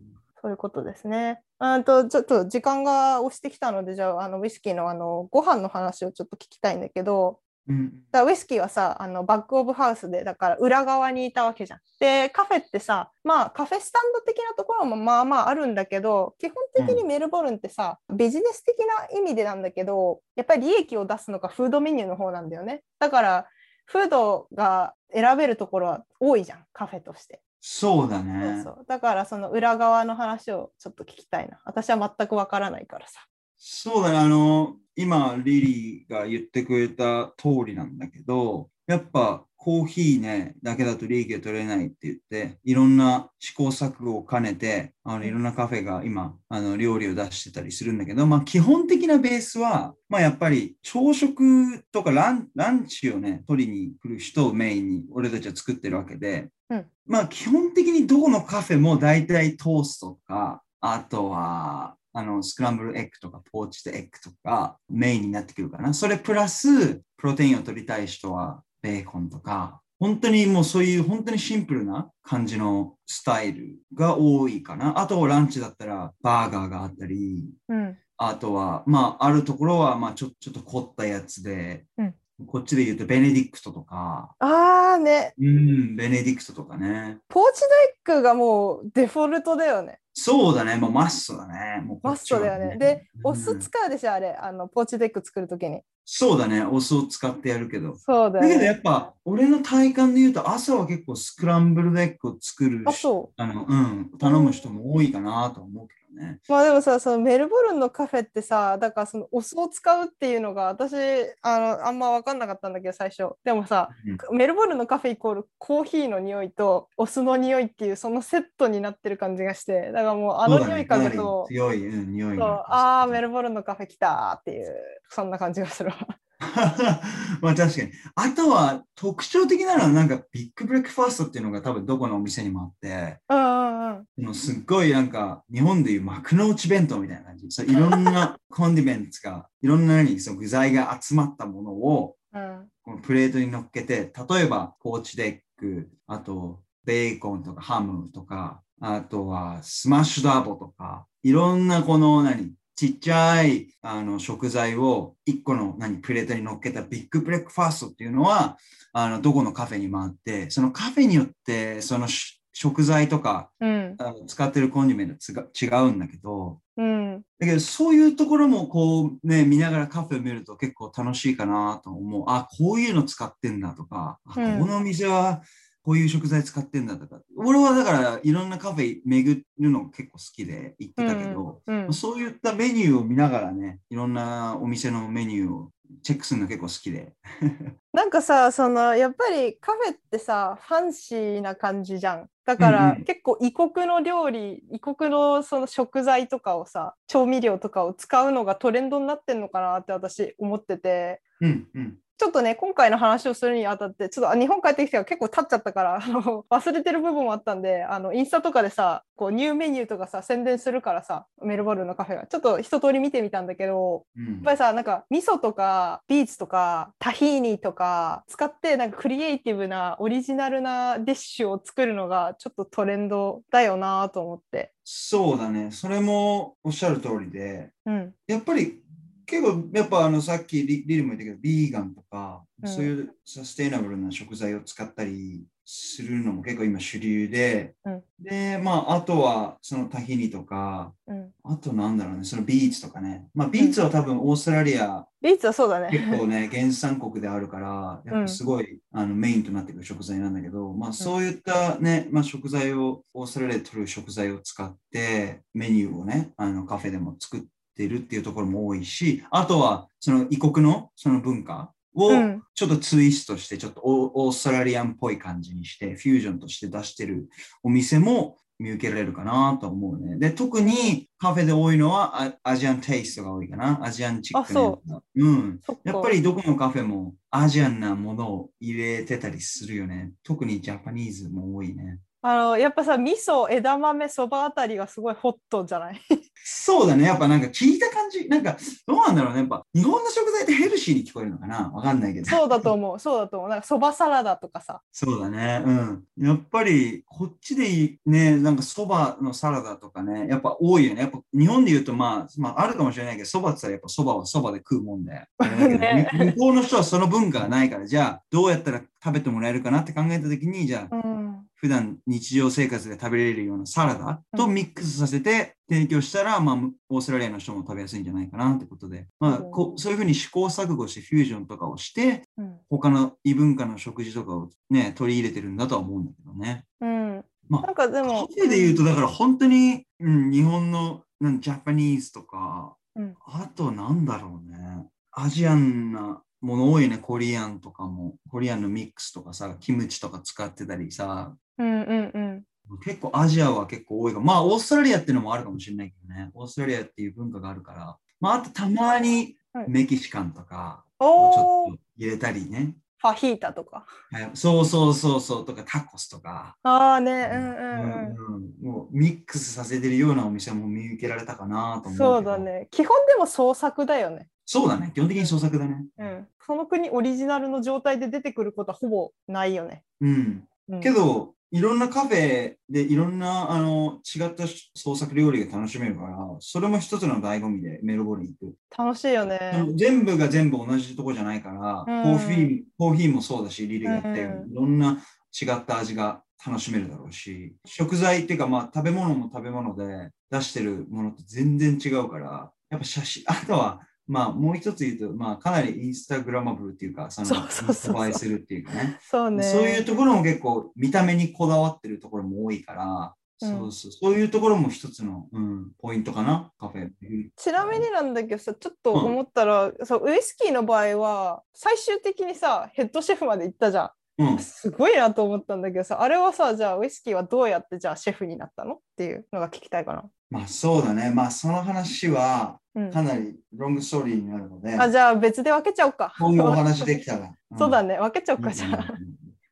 [0.40, 1.42] そういうことですね。
[1.60, 11.80] うんとちょっと時間が押してきたのでじゃああのウイスキーのあのご飯の話をちょっと聞きたいんだけどうんだウイスキーはさあのバック・オブ・ハウスでだから裏側にいたわけじゃん。
[12.00, 22.82] でカフェってさまあカフェスタンド的なところもまあまああるんだけど基本的にメルボルンってさ、ビジネス的な意味でなんだけどやっぱり利益を出すのがフードメニューの方なんだよね。
[22.98, 23.46] だから
[23.84, 27.42] フードが選べるところは多いじゃんカフェとして。
[27.60, 28.70] そうだそうねそ。
[28.70, 31.60] うだからその裏側の話をちょっと聞きたいな。
[31.64, 33.20] 私は全くわからないからさ。
[33.56, 34.18] そうだね。
[34.18, 65.92] あの、今、リリーが言ってくれた通りなんだけど、やっぱコーヒーね、だけだと利益が取れないって言って、いろんな試行錯誤を兼ねて、あのいろんなカフェが今、あの料理を出してたりするんだけど、まあ基本的なベースは、まあやっぱり朝食とかランランチをね、取りに来る人をメインに俺たちは作ってるわけで、うんまあ基本的にどこのカフェも大体トーストとか、あとは、あの、スクランブルエッグとか、ポーチドエッグとか、メインになってくるかな。
[65.92, 74.98] それプラス、プロテインを取りたい人は、ベーコンとか、本当にもうそういう本当にシンプルな感じのスタイルが多いかな。
[74.98, 77.98] あとランチだったらバーガーがあったり、うん。
[78.16, 82.14] あとは、まあ、あるところは、まあ、ちょちょっと凝ったやつで、うん
[82.46, 87.18] こっちで言うとベネディクトとか、ああね、うん、ベネディクトとかね。
[87.28, 89.98] ポーチドエッグがもうデフォルトだよね。
[90.12, 91.82] そうだね、もうマストだね。
[91.84, 92.76] もうこマストだよね。
[92.76, 94.32] で、お酢うん使うでしょ、あれ。
[94.32, 95.82] あの、ポーチドエッグ作るときに。
[96.04, 97.96] そうだね、お酢を使ってやるけど。
[97.96, 98.48] そうだよね。
[98.48, 103.40] だけどやっぱ、俺の体感で言うと、朝は結構スクランブルエッグを作るあ、そう。
[103.40, 106.40] あの、うん、頼む人も多いかなと思うけどね。
[106.48, 110.94] まあでもさ、そのメルボルンのカフェってさ、だからそのお酢を使うっていうのが私、
[111.42, 113.34] あの、あんま分かんなかったんだけど、最初。
[113.44, 113.90] でもさ、
[114.32, 122.54] メルボルンのカフェイコールコーヒーの匂いとお酢の匂いっていうそのセットになってる感じがして、だからもうあの匂い嗅ぐと、かなり強い、うん、匂いそうが。
[122.68, 124.74] ああ、メルボルンのカフェ来たーっていう、
[125.08, 125.96] そんな感じがするわ。
[127.42, 127.90] まあ確かに。
[128.14, 134.24] あとは特徴的なのはなんかビッグブレックファーストっていうのが多分どこのお店にもあって、うんうんうん。
[134.24, 137.46] もうすっごいなんか日本でいう幕の内弁当みたいな感じ。
[137.50, 158.56] そういろんな condiments が、 いろんな何その具材が集まったものをうんこのプレートに乗っけて、例えばポーチドエッグ、あとベーコンとかハムとか、あとは smashed avo とか、いろんなこの何ちっちゃいあの食材を一個の何プレートに乗っけたビッグブレックファーストっていうのは、
[158.92, 163.94] あのどこのカフェにもあって、そのカフェによってそのし食材とかうん。
[163.98, 167.22] あの使ってるコンディメントつが違うんだけど、うん。
[167.38, 172.24] だけどそういうところもこうね、見ながらカフェを見ると結構楽しいかなと思う。
[172.28, 174.60] あ、こういうの使ってんだとか、あうん。
[174.60, 175.42] このお店は
[175.82, 177.20] こういう食材使ってんだとか。
[177.36, 185.70] 俺はだからいろんなカフェ巡るの結構好きで行ってたけど、うんそういったメニューを見ながらね、いろんなお店のメニューを
[186.02, 187.12] チェックするの結構好きで。
[187.92, 201.98] なんかさそのやっぱりカフェってさファンシーな感じじゃんだから、うんうん結構異国の料理異国のその食材とかをさ調味料とかを使うのがトレンドになってんのかなって私思っててうんうん。
[202.20, 224.74] ちょっとね今回の話をするにあたってちょっとあ日本帰ってきてから結構経っちゃったからあの忘れてる部分もあったんであのインスタとかでさこうニューメニューとかさ宣伝するからさメルボルンのカフェがちょっと一通り見てみたんだけどうんやっぱりさなんか味噌とかビーツとかタヒーニとか使ってなんかクリエイティブなオリジナルなディッシュを作るのがちょっとトレンドだよなと思って。
[224.84, 225.70] そうだね。
[225.70, 228.82] それもおっしゃる通りで、うんやっぱり
[229.30, 232.68] 結構やっぱあのさっきリリリも言ったけどビーガンとか、うん。
[232.68, 238.02] そういうサステイナブルな食材を使ったりするのも結構今主流で、うん。
[238.18, 243.26] でまああとはそのタヒニとかうん、あとなんだろうねそのビーツとかね。
[243.34, 246.18] まあビーツは多分オーストラリアビーツはそうだ結ね。
[246.18, 257.46] 構ね原産国であるからやっぱすごい、あのメインとなってくる食材なんだけどまあそういったね、まあ、食材をオーストラリアで取る食材を使ってメニューをねあのカフェでも作って
[257.88, 267.30] るっていうところも多いしあとはその異国のその文化をうんちょっとツイストして、ちょっとオオーストラリアンっぽい感じにして、フュージョンとして出してる
[267.62, 270.18] お店も見受けられるかなと思うね。
[270.18, 273.82] で、特にカフェで多いのはアアジアンテイストが多いかな。
[273.82, 275.60] アジアンチックなやつがうん。
[275.84, 280.12] やっぱりどこのカフェもアジアンなものを入れてたりするよね。
[280.22, 281.98] 特にジャパニーズも多いね。
[282.22, 286.00] あのやっぱさ味噌枝豆そばあたりがすごいホットじゃない？
[286.44, 287.04] そうだね。
[287.04, 288.28] やっぱなんか聞いた感じ。
[288.28, 289.40] なんかどうなんだろうね。
[289.40, 291.70] やっぱ日本の食材ってヘルシーに聞こえるのかな？
[291.72, 292.26] わかんないけど。
[292.26, 295.62] そうだと思うそうだと思うなんかそばサラダとかさそうだね。
[295.64, 296.04] うん。
[296.18, 301.02] やっぱりこっちでいいね、なんかそばのサラダとかね、やっぱ多いよね。
[301.02, 305.12] やっぱ日本で言うとまあ、まああるかもしれないけど、そばって言ったらやっぱそばはそばで食うもんで。
[305.38, 311.46] だけどね向こうの人はその文化がないから、じゃあどうやったら食べてもらえるかなって考えたときに、じゃあうん。
[311.60, 316.56] 普段日常生活で食べれるようなサラダとミックスさせて提供したら、まあ、
[316.88, 322.56] オーストラリアの人も食べやすいんじゃないかなってことで、まあ、こうそういうふうに試行錯誤してフュージョンとかをして、うん。
[322.70, 326.64] 他の異文化の食事とかをね、取り入れてるんだとは思うんだけどね。
[326.80, 327.24] うん。
[327.50, 333.14] まあなんかでカフもェで言うと、だから本当に、うん、日本のなんジャパニーズとか、うん。
[333.26, 342.78] あとなんだろうね、アジアンなもの多いね、コリアンとかも、コリアンのミックスとかさ、キムチとか使ってたりさ、うんうんうん。
[342.84, 349.64] 結構アジアは結構多いが、まあオーストラリアっていうのもあるかもしれないけどね、オーストラリアっていう文化があるから、まああとたまにはい。
[349.68, 353.86] メキシカンとかをちょっと入れたりね、ファヒータとか。
[354.12, 354.30] はい。
[354.34, 355.46] そうそうそうそう。
[355.46, 357.30] とかタコスとか、ああね。
[357.32, 357.40] うん。
[357.40, 358.14] うんうん
[358.60, 358.66] うん。
[358.66, 361.96] もうミックスさせてるようなお店も見受けられたかなと思う。
[361.96, 362.38] そうだ。
[362.38, 362.68] ね。
[362.70, 364.90] 基本でも創作だよねそうだね。
[364.92, 365.84] 基本的に創作だね。
[365.96, 370.42] うんその国オリジナルの状態で出てくることはほぼないよね、うん。
[370.68, 378.56] うん、けど、いろんなカフェでいろんなあの違った創作料理が楽しめるから、それも一つの醍醐味でメルボルンに行く。
[378.76, 379.38] 楽しいよね
[379.76, 385.00] 全部が全部同じとこじゃないから、うんコーヒーコーヒーもそうだし、リリが言ったよういろんな
[385.40, 398.98] 違った味が楽しめるだろうし、食材っていうか、まあ、食べ物も食べ物で出してるものと全然違うから、やっぱ写真、あとは、まあ、もう一つ言うと、まあ、かなりインスタグラマブルっていうか、その、映えするっていうかね。
[399.00, 399.44] そうね。
[399.44, 403.48] そういうところも結構見た目にこだわってるところも多いから、うん。
[403.48, 403.92] そうそう。
[403.92, 406.90] そういうところも一つの、うん、ポイントかな、カフェ。
[407.36, 414.34] ちなみになんだけどさちょっと思ったら、そうウイスキーの場合は最終的にさヘッドシェフまで行ったじゃうん。
[414.34, 418.74] ん、すごいなと思ったんだけどさあれはさじゃあウイスキーはどうやってじゃあシェフになったの？
[418.74, 421.10] っていうのが聞きたいかな、まあそうだね。
[421.14, 422.59] まあその話はうん、
[422.92, 427.32] かなりロングストーリーになるので、あじゃあ別で分けちゃおうか今後お話できたら。
[427.58, 427.94] そうだね。
[427.94, 428.94] ね分けちゃおうかじゃあ、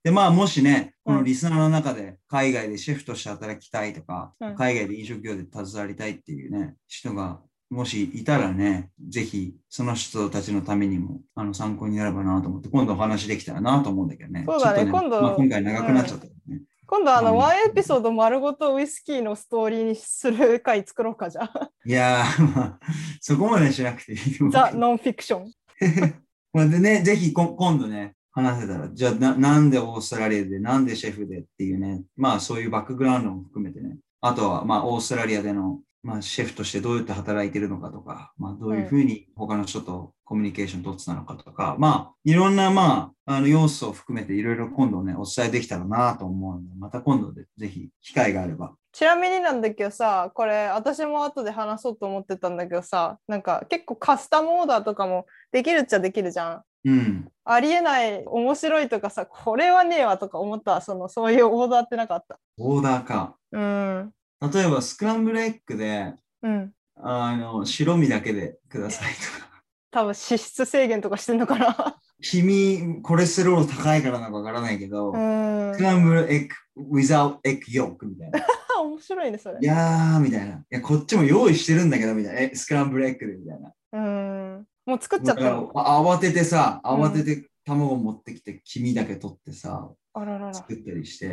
[0.05, 7.41] で、まあもしね、こうんのリスナーの中で海外でシェフとして働きたいとか、うん海外で飲食業で携わりたいっていうね、人が
[7.71, 14.45] もしいたらね、ぜひその人たちのためにもあの参考になればなと思って、今度お話できたらなと思うんだけどね。
[14.47, 16.63] そうだねちょっと今度まあ、今回長くなっちゃったけどね。
[16.91, 17.37] 今度あのうん。
[17.37, 21.71] ワンエピソード丸ごとウイスキーのストーリーにする回作ろうかじゃあ。
[21.85, 22.79] いやー、まあ、
[23.21, 24.19] そこまでしなくていい
[24.51, 25.53] ザ・ノンフィクション。
[26.51, 48.73] これでね、ぜひこ今度ね、話せたら、じゃあな、なんでオーストラリアで、なんでシェフでっていうね、まあそういうバックグラウンドも含めてね、あとはまあオーストラリアでの、まあ、シェフとしてどうやって働いてるのかとか、まあどういうふうに他の人とコミュニケーション取ってたのかとか、まあいろんなまあ、あの要素を含めていろいろ今度ね、お伝えできたらなと思うので、また今度でぜひ機会があれば。
[48.91, 57.29] ちなみになんだけどさこれ私も後で話そうと思ってたんだけどさなんか結構カスタムオーダーとかもできるっちゃできるじゃんうん。
[57.45, 62.41] ありえない面白いとかさこれはねえわとか思ったそのそういうオーダーってなかった？
[62.59, 63.37] オーダーか。
[63.53, 69.49] うん例えばスクランブルエッグで、うんあの、白身だけでくださいとか。
[69.91, 78.39] 多分脂質制限とかしてんのかな君、コレステロール高いからなんかわからないけど、うんスクランブルエッグ without egg yolk みたいな。
[78.39, 78.43] い
[78.83, 80.57] 面白いねそれやーみたいな。
[80.57, 82.41] いや、こっちも用意してるんだけどみたいな。
[82.41, 83.73] え、スクランブルエッグでみたいな。
[83.93, 91.27] うんもう作っちゃっただの慌ててさ、うん慌てて卵持ってきて、黄身だけ取ってさ、あららら作ったりして、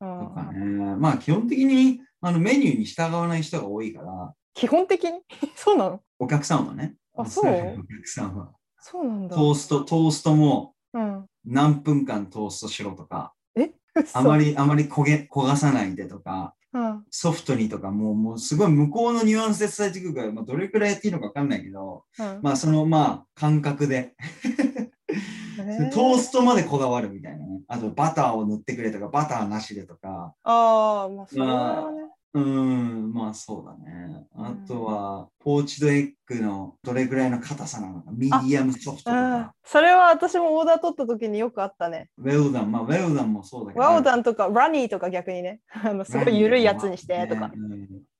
[0.00, 0.96] うんとかね。
[0.96, 5.20] まあ、基本的にあのメニューに従わない人が多いから、基本的に？
[5.56, 6.00] そうなの？
[6.18, 6.94] お客さんはね。
[7.16, 7.44] あそう？
[7.50, 8.52] お客さんは。
[8.78, 9.34] そうなんだ。
[9.36, 11.26] トースト、トーストもうん。
[11.44, 13.72] 何分間トーストしろとか、え？
[14.12, 17.04] あまり、あまり焦げ、焦がさないでとか、うん。
[17.10, 22.38] ソフトにとかもう、もうすごい向こうのニュアンスで伝えてくるから、まあ、どれくらいやっていいのかわかんないけど、うん。
[22.42, 24.14] まあそのまあ感覚で、
[25.58, 27.62] へ トーストまでこだわるみたいなね。
[27.68, 31.99] あとバターを塗ってくれとか、バターなしでとか、ああまあそれはね
[32.32, 34.24] うん、まあそうだね。
[34.36, 42.08] あとは、ポーチドエッグのどれぐらいの硬さなのか、 medium soft とうんか、それは私もオーダー取った時によくあったね。
[42.18, 43.84] well done、まあ well done もそうだけど。
[43.84, 47.50] well done とか runny とか逆にね、 あのすごい緩いやつにしてとか。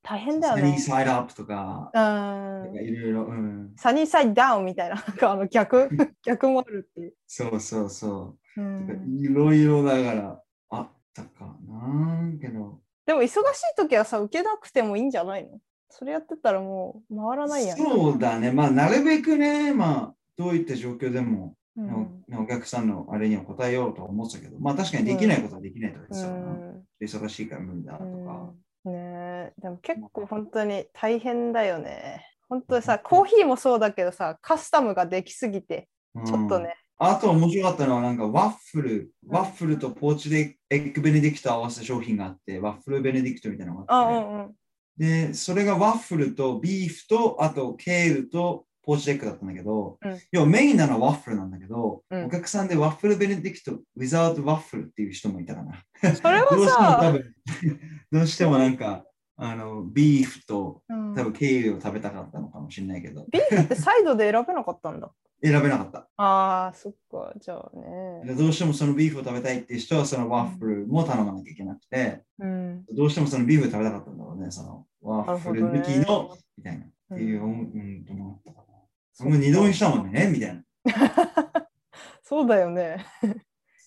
[0.02, 0.62] 大変だよね。
[0.62, 3.72] sunny si de up とか、いろいろ、うん。
[3.76, 5.88] サニーサイドダウンみたいな、なんかあの逆、
[6.24, 7.14] 逆もあるっていう。
[7.28, 8.64] そうそうそうう。
[8.64, 12.80] んいろいろだからあったかなけど。
[13.10, 13.42] でも忙しい
[13.76, 15.58] 時はさ、受けなくてもいいんじゃないの？
[15.88, 17.76] それやってたらもう回らないやん。
[17.76, 18.52] そうだね。
[18.52, 26.36] まあ、なるべくね、まあ、どういった状況でも、うんお客さんのあれには答えようとは思ってたけど、まあ確かにできないことはできないとかうですよな。
[26.36, 28.04] ん忙しいから無理だとか。
[28.04, 32.24] うんねえでも結構本当に大変だよね。
[32.48, 35.88] 本当にさ、コーヒーもそうだけどさ、カスタムができすぎて、
[36.24, 36.76] ちょっとね。
[37.02, 44.54] あと面白かったのは、なんかワッフル、ワッフルとポーチドエッグベネディクト合わせた商品があって、ワッフルベネディクトみたいなのがああって、うんうん。
[44.98, 50.18] で、それがワッフルとビーフと、あとケールとポーチドエッグだったんだけど、うん。
[50.30, 52.24] 要はメインなのはワッフルなんだけど、うん。
[52.26, 55.82] お客さんでワッフルベネディクト without ワッフルっていう人もいたかな。
[56.14, 57.34] それはどうしても多さ、分、
[58.12, 59.06] どうしてもなんか、
[59.38, 61.14] あの、ビーフとうん。
[61.14, 65.10] 多分ケールを食べたかったのかもしれないけど、ビーフってサイドで選べなかったんだ。
[65.42, 66.08] 選べなかった。
[66.16, 68.22] ああ、そっか、じゃあね。
[68.26, 72.84] でどうしてもそのビーフを食べたいっていう人はそのワッフルも頼まなきゃいけなくて、うん。
[72.92, 76.84] どうしてもそのビーフを食べたかったんだろうね、そのワッフル抜きのね、みたいな。
[76.84, 78.66] うんっていう、うん、うん、と思ったかな。
[79.12, 80.62] それも二度見したもんね、みたいな。
[82.22, 83.04] そうだよね。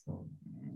[0.06, 0.16] そう
[0.62, 0.74] ね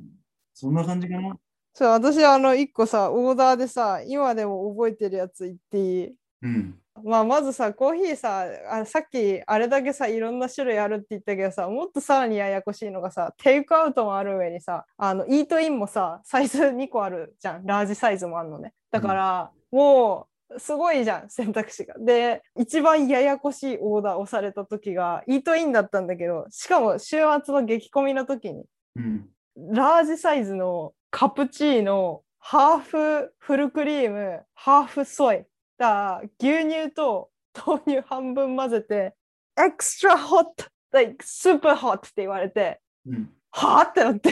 [0.53, 1.37] そんな感じかな。
[1.73, 6.15] そう、私、あの、一個さ、オーダーでさ、今でも覚えてるやつ言っていい？
[6.43, 6.79] うん。
[7.03, 17.65] まあ、まずさ、コーヒーさあ、さっきあれだけさ、いろんな種類あるって言ったけどさ、もっとさらにややこしいのがさ、テイクアウトもある上にさ、あのイートインもさ、サイズ2個あるじゃん。
[17.65, 18.73] ラージサイズもあるのね。
[18.91, 21.95] だから、もう、すごいじゃん、選択肢が。
[21.99, 29.29] で、一番ややこしいオーダーをされた時が、イートインだったんだけど、しかも週末の激込みの時に、うん。
[29.71, 35.45] ラージサイズのカプチーノ、ハーフフルクリーム、ハーフソイ。
[35.77, 37.29] だ牛乳と
[37.65, 39.15] 豆乳半分混ぜて、
[39.57, 43.29] エクストラホット、like super hot って言われて、うん。
[43.51, 44.31] はあってなって、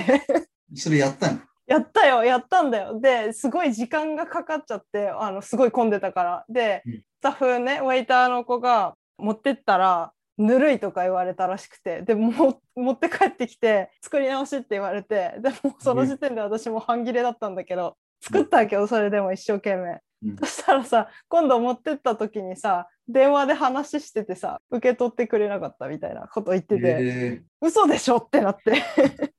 [0.76, 3.00] それやったのやったよ、やったんだよ。
[3.00, 6.46] で、すごい時間がかかっちゃって、あのすごい混んでたから。
[6.48, 20.02] でうん、スタッフね、ウェイターの子が持ってったら、ぬるいとか言われたらしくて、でも持って帰ってきて、作り直しって言われて、でもその時点で私も半切れだったんだけど、作ったけど、それでも一生懸命。
[20.24, 20.38] うん。
[20.38, 27.42] そしたらさ、今度持ってった時にさ、電話で話しててさ、受け取ってくれなかったみたいなこと言ってて、え。
[27.62, 28.84] 嘘でしょってなって。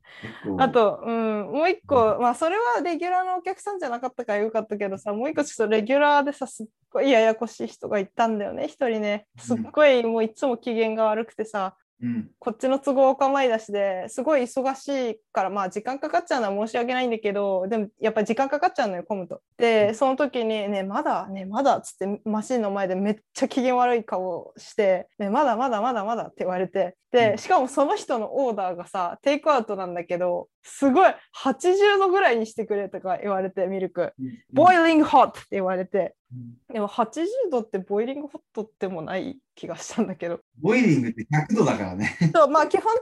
[0.58, 9.26] あと、うん、もう一個、まあそれはレギュラーのお客さんじゃなかったからよかったけどさ、もう一個ちょっとレギュラーでさ、すっごいややこしい人がいたんだよね、一人ね。
[9.38, 12.30] すっごいもういつも機嫌が悪くてさ、うん。
[12.38, 19.40] こっちの都合お構いだしですごい忙しいからまあ時間かかっちゃうのは申し訳ないんだけどでもやっぱり時間かかっちゃうのよ混むと。
[19.56, 34.12] でその時に「ねまだねまだ」っつってマシンの前でめっちゃ機嫌悪い顔して「ねまだまだまだまだ」って言われてうんでしかもその人のオーダーがさテイクアウトなんだけどすごい80度ぐらいにしてくれとか言われてミルク。
[34.52, 36.25] ボイリングホットって言われてうん
[36.72, 40.40] でも80度ってボイリングホットってもない気がしたんだけど。
[40.60, 42.16] ボイリングって100度だからね。
[42.34, 42.92] そうまあ基本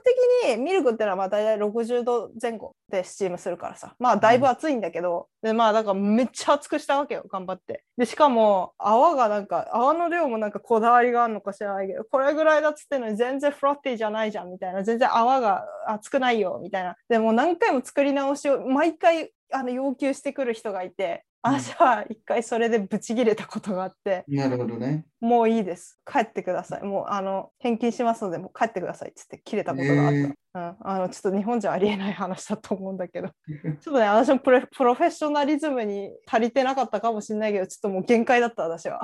[0.45, 3.95] 的にミルクってのはまあ大体60度前後でスチームするからさ。
[3.99, 7.83] まあだいぶ熱いんだけど、でまあだからめっちゃ熱くしたわけよ頑張って。
[7.97, 14.85] でしかも泡がなんか泡の量もなんかこだわりがあるのか知らないけどこれぐらいだっつってんのに全然フロッティじゃないじゃんみたいな。
[14.85, 16.97] 全然泡が熱くないよみたいな。
[17.09, 25.05] でも何回も作り直しを毎回あの要求してくる人がいてうん私は一回それでブチギレたことがあって、なるほどね。
[25.21, 26.01] もういいです。
[26.11, 26.83] 帰ってください。
[26.85, 30.17] もうあの返金しますので、もう帰ってくださいっつって切れたことがあった。
[30.17, 33.29] へーうん、あのちょっと日本じゃありえない話だと思うんだけど、
[33.81, 39.01] ちょっとね、私もプロプロフェッショナリズムに足りてなかったかもしれないけど、ちょっともう限界だった、私は。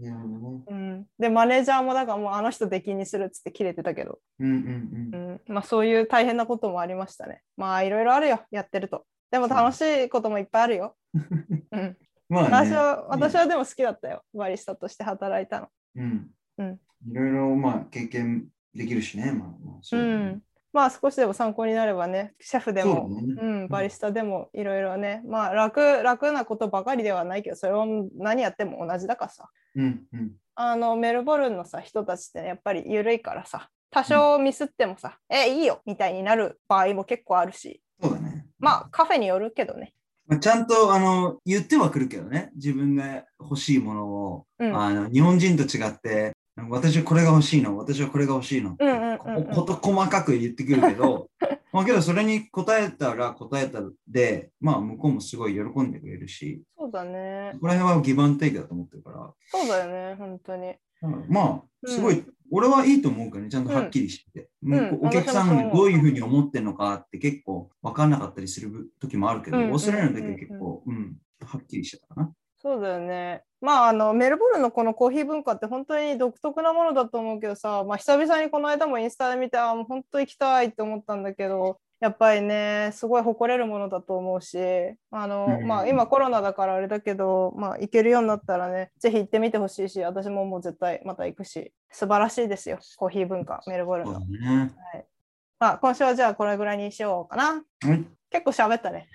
[0.00, 0.64] なるほどね。
[0.68, 5.40] うん、で、マネージャーもだからもうあの人出禁にするっつって切れてたけど、うんうんうん。
[5.48, 7.42] うん、まあそういう大変なこともありましたね。
[7.56, 9.04] まあいろいろあるよ、やってると。
[9.30, 10.96] でも楽しいこともいっぱいあるよ。
[11.72, 11.96] うん、
[12.28, 12.48] まあね。
[12.50, 15.68] 私は私はでも好きだったよ、バリスタとして働いたの。
[15.96, 16.30] うん。
[16.58, 19.32] うんいろいろまあ経験できるしね。
[19.32, 20.42] まあまあそううん、
[20.72, 23.34] まあ少しでも参考になればね、シェフでそうね。
[23.40, 29.48] うん、バリスタでもいろいろね、まあ楽楽なことばかりではないけど、それを何やっても同じだからさ。
[29.74, 30.32] うんうん。
[30.54, 38.46] あのメルボルンのさ人たちって、ね、やっぱり緩いからさ、多少ミスってもさ、えいいよみたいになる場合も結構あるし、そうだね。
[38.58, 39.94] まあカフェによるけどね。
[40.30, 44.80] まあ、ちゃんとあの言ってはくるけどね、自分が欲しいものを、うん。
[44.80, 46.32] あの日本人と違って、
[46.68, 51.26] 私はこれが欲しいの、私はこれが欲しいのここと細かく言ってくるけど、
[51.72, 57.56] まあけどそれに答えたら答えたで、まあ向こうもすごい喜んでくれるし、そうだね。
[57.60, 60.76] これはギバンテイクだと思ってるから、そうだよね、本当に。
[61.02, 61.26] うん。
[61.28, 69.72] まあ、うんすごい、俺はいいと思うからね、ちゃんとはっきりしてううんお客さんがどういうふうに思ってるのかって結構分かんなかったりする時もあるけど、うん。
[69.72, 72.32] オーストラリアの時は結構、うん、はっきりしてたかな。
[72.62, 73.42] そうだよね。
[73.62, 84.58] まあ、あのメルボルンのこのコーヒー文化って本当に独特なものだと思うけどさ、まあ、久々にこの間もインスタで見て、あもう本当行きたいって思ったんだけど、やっぱりね、すごい誇れるものだと思うし、
[85.10, 94.26] あのうんまあ、今コロナだからあれだけど、まあ、行けるようになったらね、ぜひ行ってみてほしいし、私ももう絶対また行くし、素晴らしいですよ、コーヒー文化、メルボルンそうのだ。
[95.60, 95.66] ね。
[95.68, 97.62] まあ、今週はじゃあこれぐらいにしようかな。
[97.88, 98.04] はい。
[98.30, 99.08] 結構喋ったね。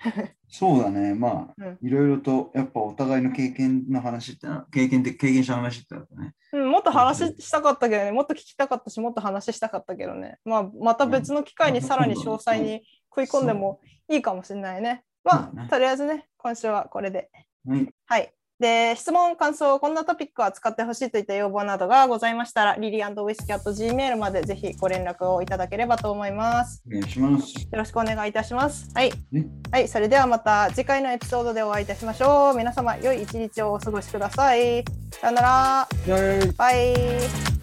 [0.48, 1.14] そうだね。
[1.14, 6.34] まあ、うんいろいろと、やっぱお互いの経験の話ってな、経験って経験した話ってあったね。
[6.52, 10.38] うん、もっと話したかったけどね、もっと聞きたかったし、もっと話したかったけどね。
[10.44, 15.02] まあ、また別の機会にさらに詳細に食い込んでもいいかもしれないね。
[15.24, 17.30] まあ、とりあえずね、今週はこれで。
[17.66, 17.88] はい。
[18.06, 18.32] はい。
[18.58, 26.82] で、質問、感想、こんなトピックは使ってほしいといった要望などがございましたら、リリーウイスキャット Gmail までぜひご連絡をいただければと思います。
[26.86, 27.54] お願いします。
[27.54, 28.88] よろしくお願いいたします。
[28.94, 29.46] はいね。
[29.70, 32.56] はい、それではまた次回のエピソードでお会いいたしましょう。
[32.56, 34.84] 皆様、良い一日をお過ごしください。
[35.20, 35.88] さよなら。
[36.06, 37.55] イェーイバイ。